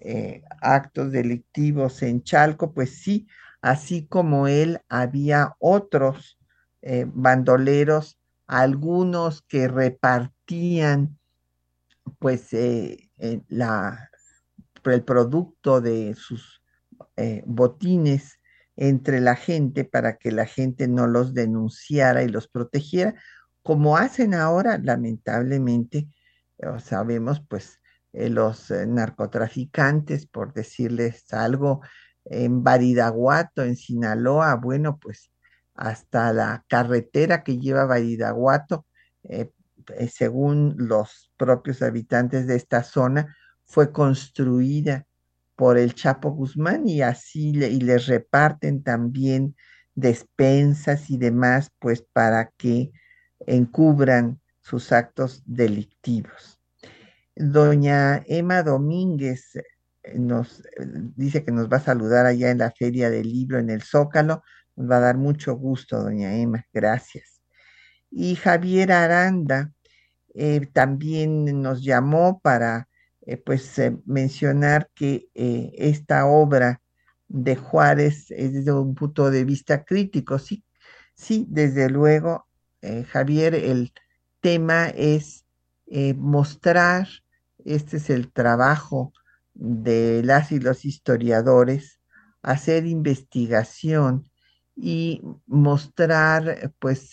[0.00, 3.28] eh, actos delictivos en Chalco, pues sí,
[3.60, 6.38] así como él, había otros
[7.14, 8.18] bandoleros,
[8.48, 11.16] algunos que repartían
[12.18, 13.10] pues eh,
[13.48, 14.10] la,
[14.84, 16.62] el producto de sus
[17.16, 18.38] eh, botines
[18.76, 23.14] entre la gente para que la gente no los denunciara y los protegiera,
[23.62, 26.08] como hacen ahora, lamentablemente,
[26.78, 27.80] sabemos, pues
[28.12, 31.82] eh, los narcotraficantes, por decirles algo,
[32.24, 35.30] en Baridaguato, en Sinaloa, bueno, pues
[35.74, 38.86] hasta la carretera que lleva Baridaguato,
[39.24, 39.50] eh,
[40.10, 45.06] según los propios habitantes de esta zona, fue construida
[45.56, 49.54] por el Chapo Guzmán y así y les reparten también
[49.94, 52.92] despensas y demás, pues para que
[53.46, 56.60] encubran sus actos delictivos.
[57.34, 62.70] Doña Emma Domínguez eh, nos eh, dice que nos va a saludar allá en la
[62.70, 64.42] Feria del Libro en el Zócalo.
[64.76, 66.66] Nos va a dar mucho gusto, doña Emma.
[66.72, 67.31] Gracias.
[68.14, 69.72] Y Javier Aranda
[70.34, 72.88] eh, también nos llamó para
[73.22, 76.82] eh, pues eh, mencionar que esta obra
[77.28, 80.38] de Juárez es desde un punto de vista crítico.
[80.38, 80.62] Sí,
[81.14, 82.46] sí, desde luego,
[83.08, 83.92] Javier, el
[84.40, 85.46] tema es
[86.16, 87.08] mostrar,
[87.64, 89.12] este es el trabajo
[89.54, 92.00] de las y los historiadores,
[92.42, 94.28] hacer investigación
[94.76, 97.12] y mostrar pues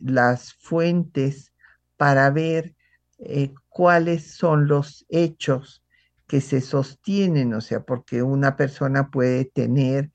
[0.00, 1.52] las fuentes
[1.96, 2.74] para ver
[3.18, 5.84] eh, cuáles son los hechos
[6.26, 10.10] que se sostienen, o sea, porque una persona puede tener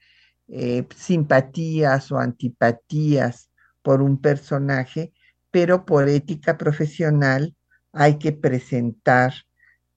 [0.48, 3.52] eh, simpatías o antipatías
[3.84, 5.14] por un personaje,
[5.52, 7.56] pero por ética profesional
[7.94, 9.34] hay que presentar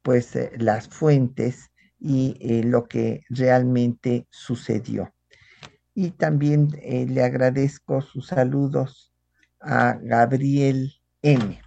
[0.03, 1.71] pues eh, las fuentes
[2.01, 5.13] y lo que realmente sucedió.
[5.95, 9.08] Y también le agradezco sus saludos
[9.61, 10.93] a Gabriel
[11.23, 11.61] M.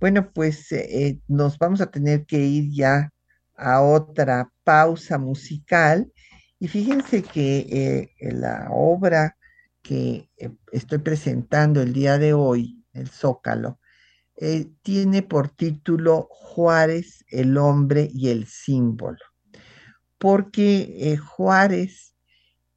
[0.00, 3.10] Bueno, pues eh, nos vamos a tener que ir ya
[3.56, 6.12] a otra pausa musical.
[6.58, 9.36] Y fíjense que eh, la obra
[9.82, 13.80] que eh, estoy presentando el día de hoy, el Zócalo,
[14.36, 19.18] eh, tiene por título Juárez, el hombre y el símbolo,
[20.18, 22.14] porque eh, Juárez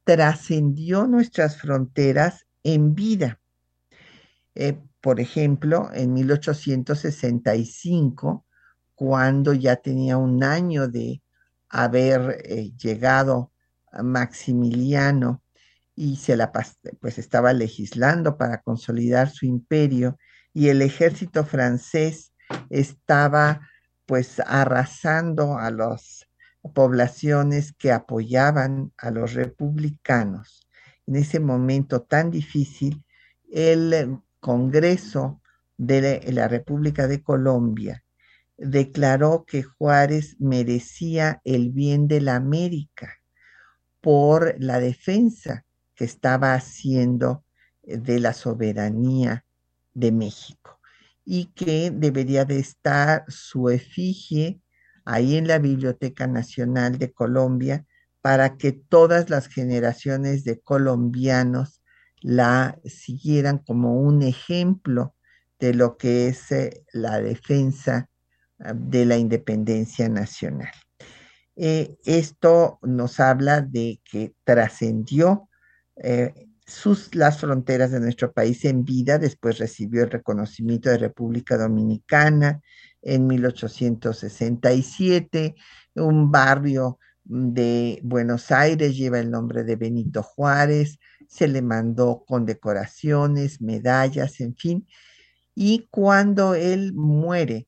[0.04, 3.40] trascendió nuestras fronteras en vida.
[4.54, 8.46] Eh, por ejemplo, en 1865,
[8.94, 11.22] cuando ya tenía un año de
[11.68, 12.42] haber
[12.76, 13.52] llegado
[13.90, 15.42] a Maximiliano
[15.96, 16.52] y se la
[17.00, 20.18] pues estaba legislando para consolidar su imperio
[20.52, 22.32] y el ejército francés
[22.70, 23.68] estaba
[24.06, 26.28] pues arrasando a las
[26.74, 30.66] poblaciones que apoyaban a los republicanos.
[31.06, 33.04] En ese momento tan difícil,
[33.50, 35.40] el Congreso
[35.78, 38.04] de la República de Colombia
[38.58, 43.14] declaró que Juárez merecía el bien de la América
[44.02, 45.64] por la defensa
[45.94, 47.42] que estaba haciendo
[47.84, 49.46] de la soberanía
[49.94, 50.78] de México
[51.24, 54.60] y que debería de estar su efigie
[55.06, 57.86] ahí en la Biblioteca Nacional de Colombia
[58.20, 61.80] para que todas las generaciones de colombianos
[62.24, 65.14] la siguieran como un ejemplo
[65.60, 68.08] de lo que es eh, la defensa
[68.60, 70.72] ah, de la independencia nacional.
[71.54, 75.50] Eh, esto nos habla de que trascendió
[75.96, 76.32] eh,
[76.66, 82.62] sus, las fronteras de nuestro país en vida, después recibió el reconocimiento de República Dominicana
[83.02, 85.54] en 1867,
[85.96, 90.98] un barrio de Buenos Aires lleva el nombre de Benito Juárez,
[91.34, 94.86] se le mandó condecoraciones, medallas, en fin,
[95.54, 97.66] y cuando él muere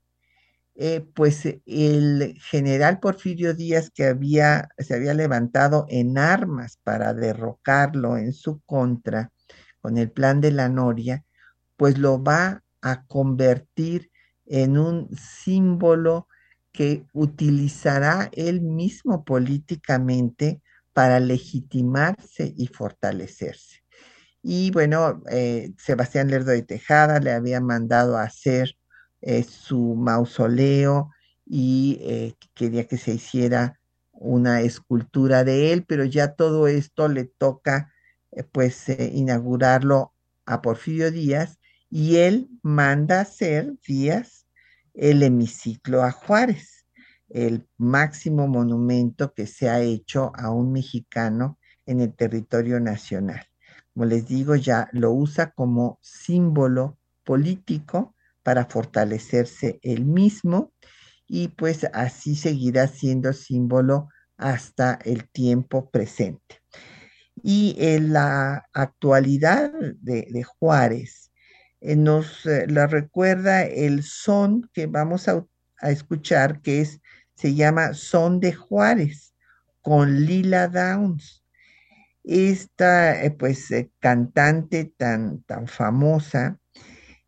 [0.77, 8.19] eh, pues el general Porfirio Díaz, que había, se había levantado en armas para derrocarlo
[8.19, 9.33] en su contra
[9.81, 11.25] con el plan de la Noria,
[11.77, 14.11] pues lo va a convertir
[14.45, 16.29] en un símbolo
[16.73, 20.61] que utilizará él mismo políticamente
[20.97, 23.83] para legitimarse y fortalecerse.
[24.41, 28.79] Y bueno, eh, Sebastián Lerdo de Tejada le había mandado a hacer
[29.21, 31.11] eh, su mausoleo
[31.45, 33.79] y eh, quería que se hiciera
[34.11, 37.93] una escultura de él, pero ya todo esto le toca
[38.53, 40.15] pues inaugurarlo
[40.47, 41.59] a Porfirio Díaz
[41.91, 44.47] y él manda hacer Díaz
[44.95, 46.76] el hemiciclo a Juárez,
[47.29, 53.45] el máximo monumento que se ha hecho a un mexicano en el territorio nacional.
[53.95, 60.73] Como les digo, ya lo usa como símbolo político para fortalecerse el mismo
[61.27, 66.61] y pues así seguirá siendo símbolo hasta el tiempo presente.
[67.43, 71.33] Y en la actualidad de, Juárez
[71.81, 75.45] eh, nos eh, la recuerda el son que vamos a,
[75.83, 77.01] escuchar, que es,
[77.37, 79.35] se llama Son de Juárez,
[79.83, 81.45] con Lila Downs.
[82.25, 83.69] Esta eh, pues
[84.01, 86.59] cantante tan, tan famosa,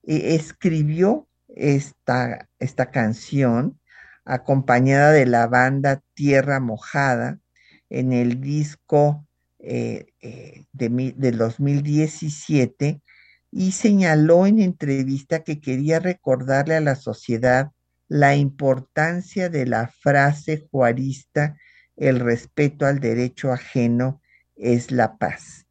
[0.02, 3.78] e escribió esta, esta canción
[4.24, 7.38] acompañada de la banda Tierra Mojada
[7.90, 9.26] en el disco
[9.59, 13.02] eh, eh, de, de 2017
[13.50, 17.72] y señaló en entrevista que quería recordarle a la sociedad
[18.09, 21.56] la importancia de la frase juarista,
[21.96, 24.22] el respeto al derecho ajeno
[24.56, 25.66] es la paz.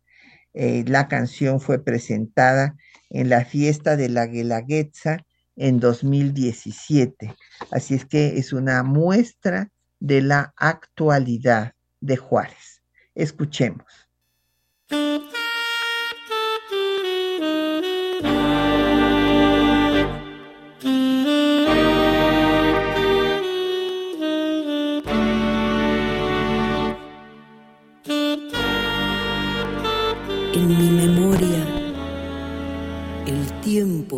[0.53, 2.75] Eh, la canción fue presentada
[3.09, 5.25] en la fiesta de la Guelaguetza
[5.55, 7.35] en 2017.
[7.71, 12.83] Así es que es una muestra de la actualidad de Juárez.
[13.15, 14.06] Escuchemos.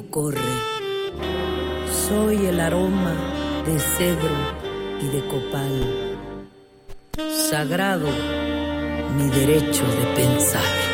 [0.09, 0.39] Corre.
[2.07, 3.15] Soy el aroma
[3.65, 4.35] de cedro
[5.01, 6.17] y de copal.
[7.49, 8.07] Sagrado
[9.17, 10.88] mi derecho de pensar.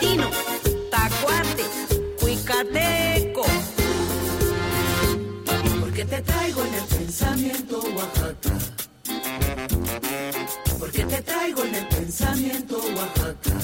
[0.00, 0.30] Chatino,
[0.90, 1.64] tacuate,
[2.20, 3.44] cuicateco.
[5.80, 8.58] Porque te traigo en el pensamiento Oaxaca.
[10.78, 13.60] Porque te traigo en el pensamiento Oaxaca.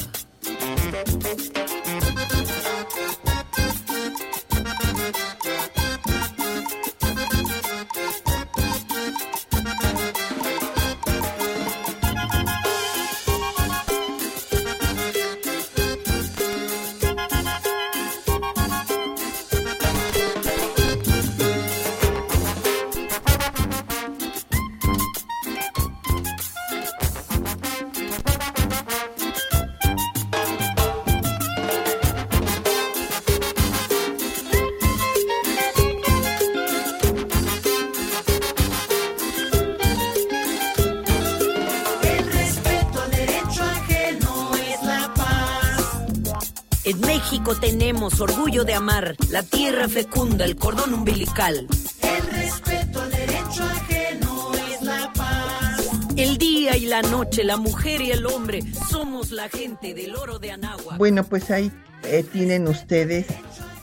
[48.57, 51.67] Orgullo de amar la tierra fecunda, el cordón umbilical.
[52.03, 55.81] El respeto al derecho ajeno es la paz.
[56.17, 60.39] El día y la noche, la mujer y el hombre, somos la gente del oro
[60.39, 60.97] de Anáhuac.
[60.97, 61.71] Bueno, pues ahí
[62.05, 63.27] eh, tienen ustedes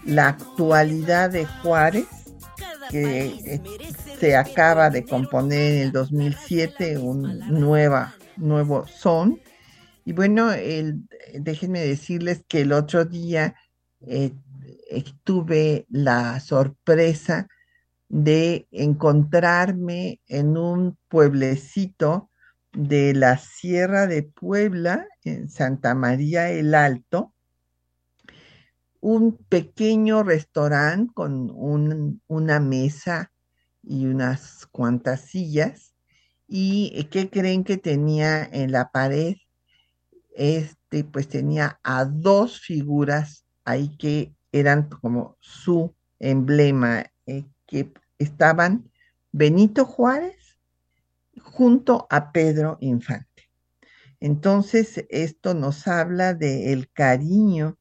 [0.06, 2.06] la actualidad de Juárez,
[2.90, 3.62] que eh,
[4.20, 9.40] se acaba de componer en el 2007 un nueva, nuevo son.
[10.04, 11.04] Y bueno, el,
[11.34, 13.56] déjenme decirles que el otro día
[14.06, 14.34] eh, eh,
[15.02, 17.48] tuve la sorpresa
[18.10, 22.30] de encontrarme en un pueblecito
[22.72, 27.34] de la Sierra de Puebla, en Santa María el Alto,
[29.00, 33.32] un pequeño restaurante con un- una mesa
[33.82, 35.94] y unas cuantas sillas.
[36.48, 39.36] ¿Y qué creen que tenía en la pared?
[40.36, 48.89] Este, pues tenía a dos figuras ahí que eran como su emblema, eh, que estaban
[49.34, 50.58] Benito Juárez
[51.41, 53.49] junto a Pedro Infante.
[54.22, 57.78] Entonces, esto nos habla del cariño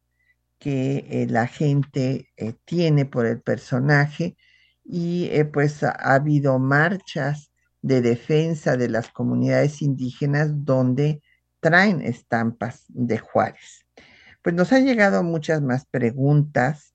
[0.59, 4.37] que eh, la gente eh, tiene por el personaje
[4.85, 7.53] y pues ha, ha habido marchas
[7.83, 11.23] de defensa de las comunidades indígenas donde
[11.61, 13.85] traen estampas de Juárez.
[14.43, 16.95] Pues nos han llegado muchas más preguntas.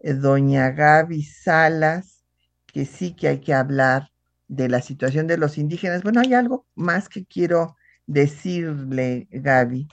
[0.00, 2.24] Eh, Doña Gaby Salas,
[2.66, 4.10] que sí que hay que hablar
[4.48, 6.02] de la situación de los indígenas.
[6.02, 7.76] Bueno, hay algo más que quiero
[8.06, 9.88] decirle, Gaby,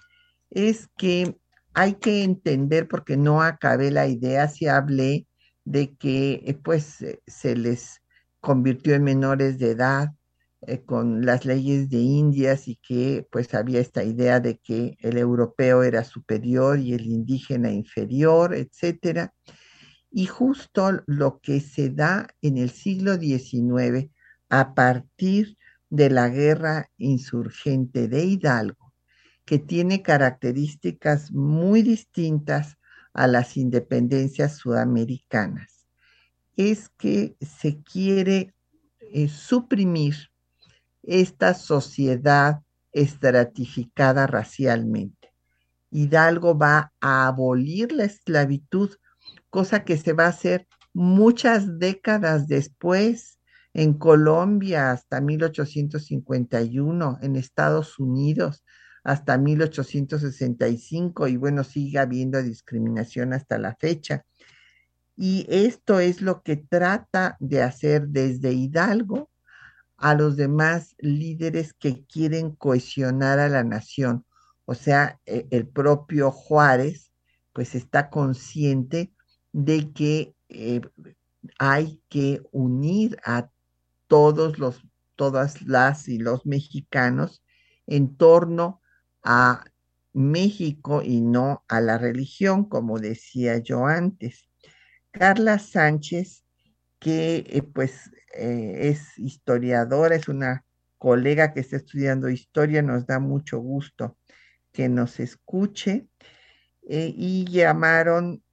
[0.49, 1.37] es que
[1.73, 5.27] hay que entender, porque no acabé la idea, si hablé
[5.63, 8.01] de que eh, pues eh, se les
[8.41, 10.09] convirtió en menores de edad
[10.61, 15.17] eh, con las leyes de Indias y que pues había esta idea de que el
[15.17, 19.33] europeo era superior y el indígena inferior, etcétera.
[20.11, 24.11] Y justo lo que se da en el siglo XIX
[24.49, 25.57] a partir
[25.89, 28.93] de la guerra insurgente de Hidalgo,
[29.45, 32.77] que tiene características muy distintas
[33.13, 35.87] a las independencias sudamericanas,
[36.57, 38.53] es que se quiere
[38.99, 40.28] eh, suprimir
[41.09, 45.33] esta sociedad estratificada racialmente.
[45.89, 48.91] Hidalgo va a abolir la esclavitud,
[49.49, 53.39] cosa que se va a hacer muchas décadas después
[53.73, 58.63] en Colombia hasta 1851, en Estados Unidos
[59.03, 64.25] hasta 1865 y bueno, sigue habiendo discriminación hasta la fecha.
[65.15, 69.29] Y esto es lo que trata de hacer desde Hidalgo
[69.99, 74.25] a los demás líderes que quieren cohesionar a la nación.
[74.65, 77.11] O sea, eh, el propio Juárez
[77.53, 79.13] pues está consciente
[79.51, 80.81] de que eh,
[81.57, 83.49] hay que unir a
[84.07, 84.83] todos los,
[85.15, 87.43] todas las y los mexicanos
[87.87, 88.81] en torno
[89.23, 89.65] a
[90.13, 94.47] México y no a la religión, como decía yo antes.
[95.11, 96.45] Carla Sánchez,
[96.99, 100.65] que eh, pues eh, es historiadora, es una
[100.97, 104.17] colega que está estudiando historia, nos da mucho gusto
[104.71, 106.07] que nos escuche.
[106.91, 108.43] Eh, y llamaron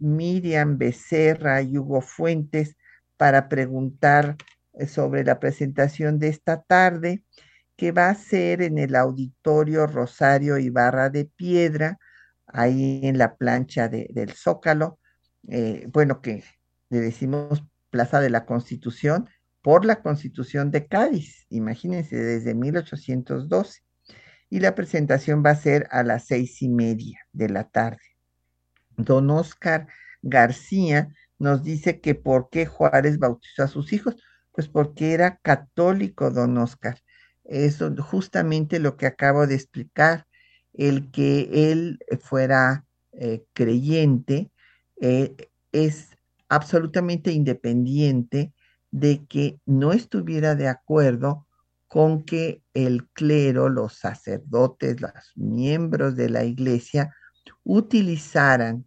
[0.00, 2.76] Miriam Becerra y Hugo Fuentes
[3.18, 4.36] para preguntar
[4.86, 7.22] sobre la presentación de esta tarde
[7.76, 11.98] que va a ser en el auditorio Rosario Ibarra de Piedra,
[12.46, 14.98] ahí en la plancha del Zócalo,
[15.92, 16.44] bueno, que
[16.88, 19.30] le decimos Plaza de la Constitución,
[19.62, 23.82] por la Constitución de Cádiz, imagínense, desde 1812.
[24.50, 28.02] Y la presentación va a ser a las seis y media de la tarde.
[28.96, 29.86] Don Oscar
[30.22, 34.16] García nos dice que por qué Juárez bautizó a sus hijos,
[34.50, 36.98] pues porque era católico, don Oscar
[37.44, 40.26] eso justamente lo que acabo de explicar,
[40.72, 44.50] el que él fuera eh, creyente
[45.00, 45.36] eh,
[45.72, 46.10] es
[46.52, 48.52] absolutamente independiente
[48.90, 51.46] de que no estuviera de acuerdo
[51.88, 57.14] con que el clero, los sacerdotes, los miembros de la iglesia
[57.64, 58.86] utilizaran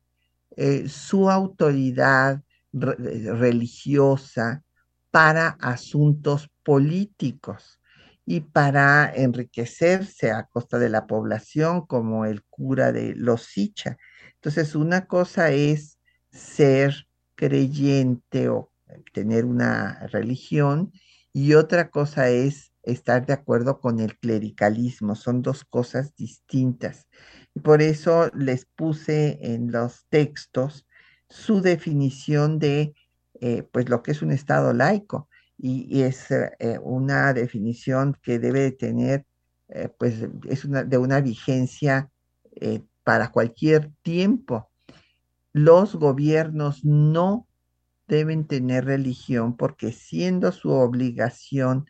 [0.55, 4.63] eh, su autoridad religiosa
[5.09, 7.79] para asuntos políticos
[8.27, 13.97] y para enriquecerse a costa de la población, como el cura de Losicha.
[14.35, 15.97] Entonces, una cosa es
[16.29, 18.71] ser creyente o
[19.13, 20.91] tener una religión
[21.33, 25.15] y otra cosa es estar de acuerdo con el clericalismo.
[25.15, 27.07] Son dos cosas distintas.
[27.53, 30.87] Y por eso les puse en los textos
[31.29, 32.93] su definición de
[33.41, 35.27] eh, pues lo que es un Estado laico
[35.57, 39.25] y, es eh, una definición que debe tener,
[39.69, 40.15] eh, pues
[40.47, 42.09] es una, de una vigencia
[43.03, 44.69] para cualquier tiempo.
[45.57, 47.47] Los gobiernos no
[48.09, 51.85] deben tener religión porque siendo su obligación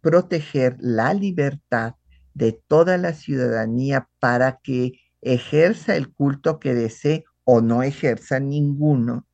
[0.00, 1.96] proteger la libertad
[2.34, 4.92] de toda la ciudadanía para que
[5.22, 9.26] ejerza el culto que desee o no ejerza ninguno,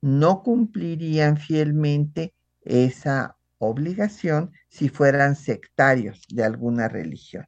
[0.00, 7.46] no cumplirían fielmente esa obligación si fueran sectarios de alguna religión.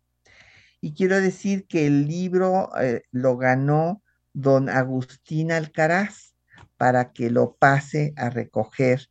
[0.80, 4.04] Y quiero decir que el libro eh, lo ganó
[4.41, 6.34] don Agustín Alcaraz
[6.76, 9.09] para que lo pase a recoger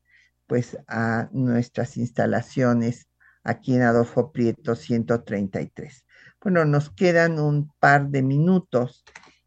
[0.48, 3.08] pues a nuestras instalaciones
[3.44, 6.06] aquí en Adolfo Prieto 133.
[6.42, 9.04] Bueno, nos quedan un par de minutos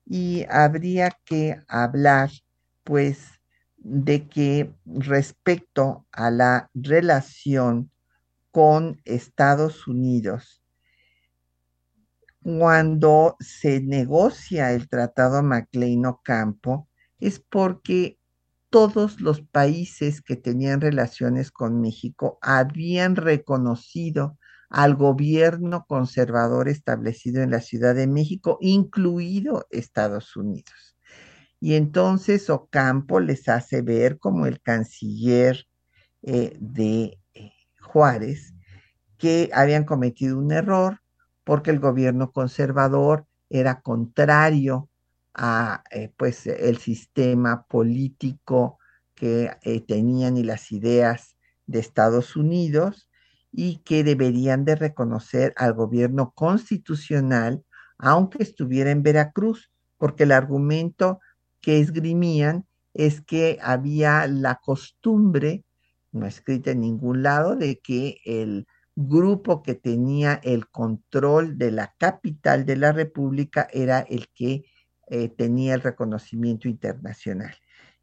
[0.06, 2.30] y habría que hablar
[2.84, 3.40] pues
[3.76, 7.90] de que respecto a la relación
[8.52, 10.61] con Estados Unidos,
[12.42, 16.88] cuando se negocia el Tratado Maclean-Ocampo,
[17.20, 18.18] es porque
[18.70, 24.38] todos los países que tenían relaciones con México habían reconocido
[24.70, 30.96] al gobierno conservador establecido en la Ciudad de México, incluido Estados Unidos.
[31.60, 35.66] Y entonces Ocampo les hace ver como el canciller
[36.22, 38.54] eh, de eh, Juárez
[39.18, 41.01] que habían cometido un error
[41.44, 44.88] porque el gobierno conservador era contrario
[45.34, 48.78] a eh, pues el sistema político
[49.14, 49.50] que
[49.86, 51.36] tenían y las ideas
[51.66, 53.08] de Estados Unidos
[53.52, 57.64] y que deberían de reconocer al gobierno constitucional
[58.02, 61.20] aunque estuviera en Veracruz, porque el argumento
[61.60, 65.64] que esgrimían es que había la costumbre,
[66.10, 68.66] no escrita en ningún lado, de que el
[68.96, 74.64] grupo que tenía el control de la capital de la República era el que
[75.08, 77.54] eh, tenía el reconocimiento internacional.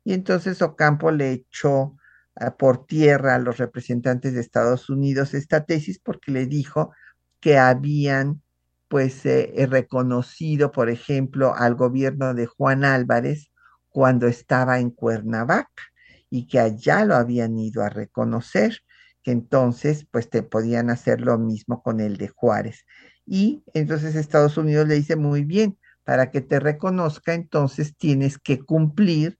[0.03, 1.95] Y entonces Ocampo le echó
[2.35, 6.91] ah, por tierra a los representantes de Estados Unidos esta tesis porque le dijo
[7.39, 8.41] que habían
[8.87, 13.51] pues eh, reconocido, por ejemplo, al gobierno de Juan Álvarez
[13.89, 15.83] cuando estaba en Cuernavaca
[16.29, 18.79] y que allá lo habían ido a reconocer,
[19.23, 22.85] que entonces pues te podían hacer lo mismo con el de Juárez.
[23.25, 28.59] Y entonces Estados Unidos le dice muy bien, para que te reconozca, entonces tienes que
[28.59, 29.37] cumplir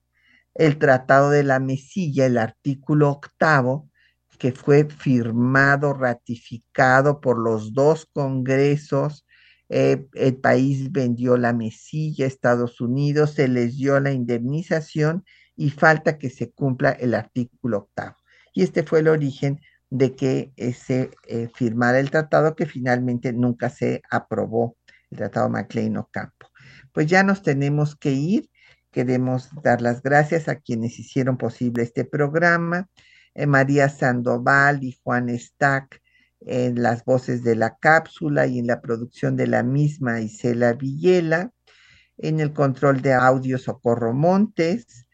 [0.56, 3.90] el Tratado de la Mesilla, el artículo octavo,
[4.38, 9.26] que fue firmado, ratificado por los dos congresos
[9.70, 15.24] eh, el país vendió la mesilla a Estados Unidos, se les dio la indemnización
[15.56, 18.16] y falta que se cumpla el artículo octavo.
[18.54, 23.34] Y este fue el origen de que eh, se eh, firmara el tratado que finalmente
[23.34, 24.78] nunca se aprobó,
[25.10, 26.47] el tratado MacLean Ocampo.
[26.91, 28.50] Pues ya nos tenemos que ir.
[28.91, 32.89] Queremos dar las gracias a quienes hicieron posible este programa,
[33.47, 36.02] María Sandoval y Juan Stack,
[36.41, 41.52] en las voces de la cápsula y en la producción de la misma Isela Villela,
[42.18, 45.08] en el control de audio Socorro Montes,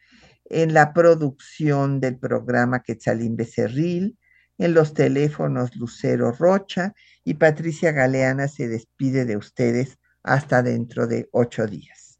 [0.45, 4.17] en la producción del programa Quetzalín Becerril,
[4.57, 6.93] en los teléfonos Lucero Rocha
[7.23, 12.19] y Patricia Galeana se despide de ustedes hasta dentro de ocho días.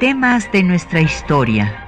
[0.00, 1.87] Temas de nuestra historia.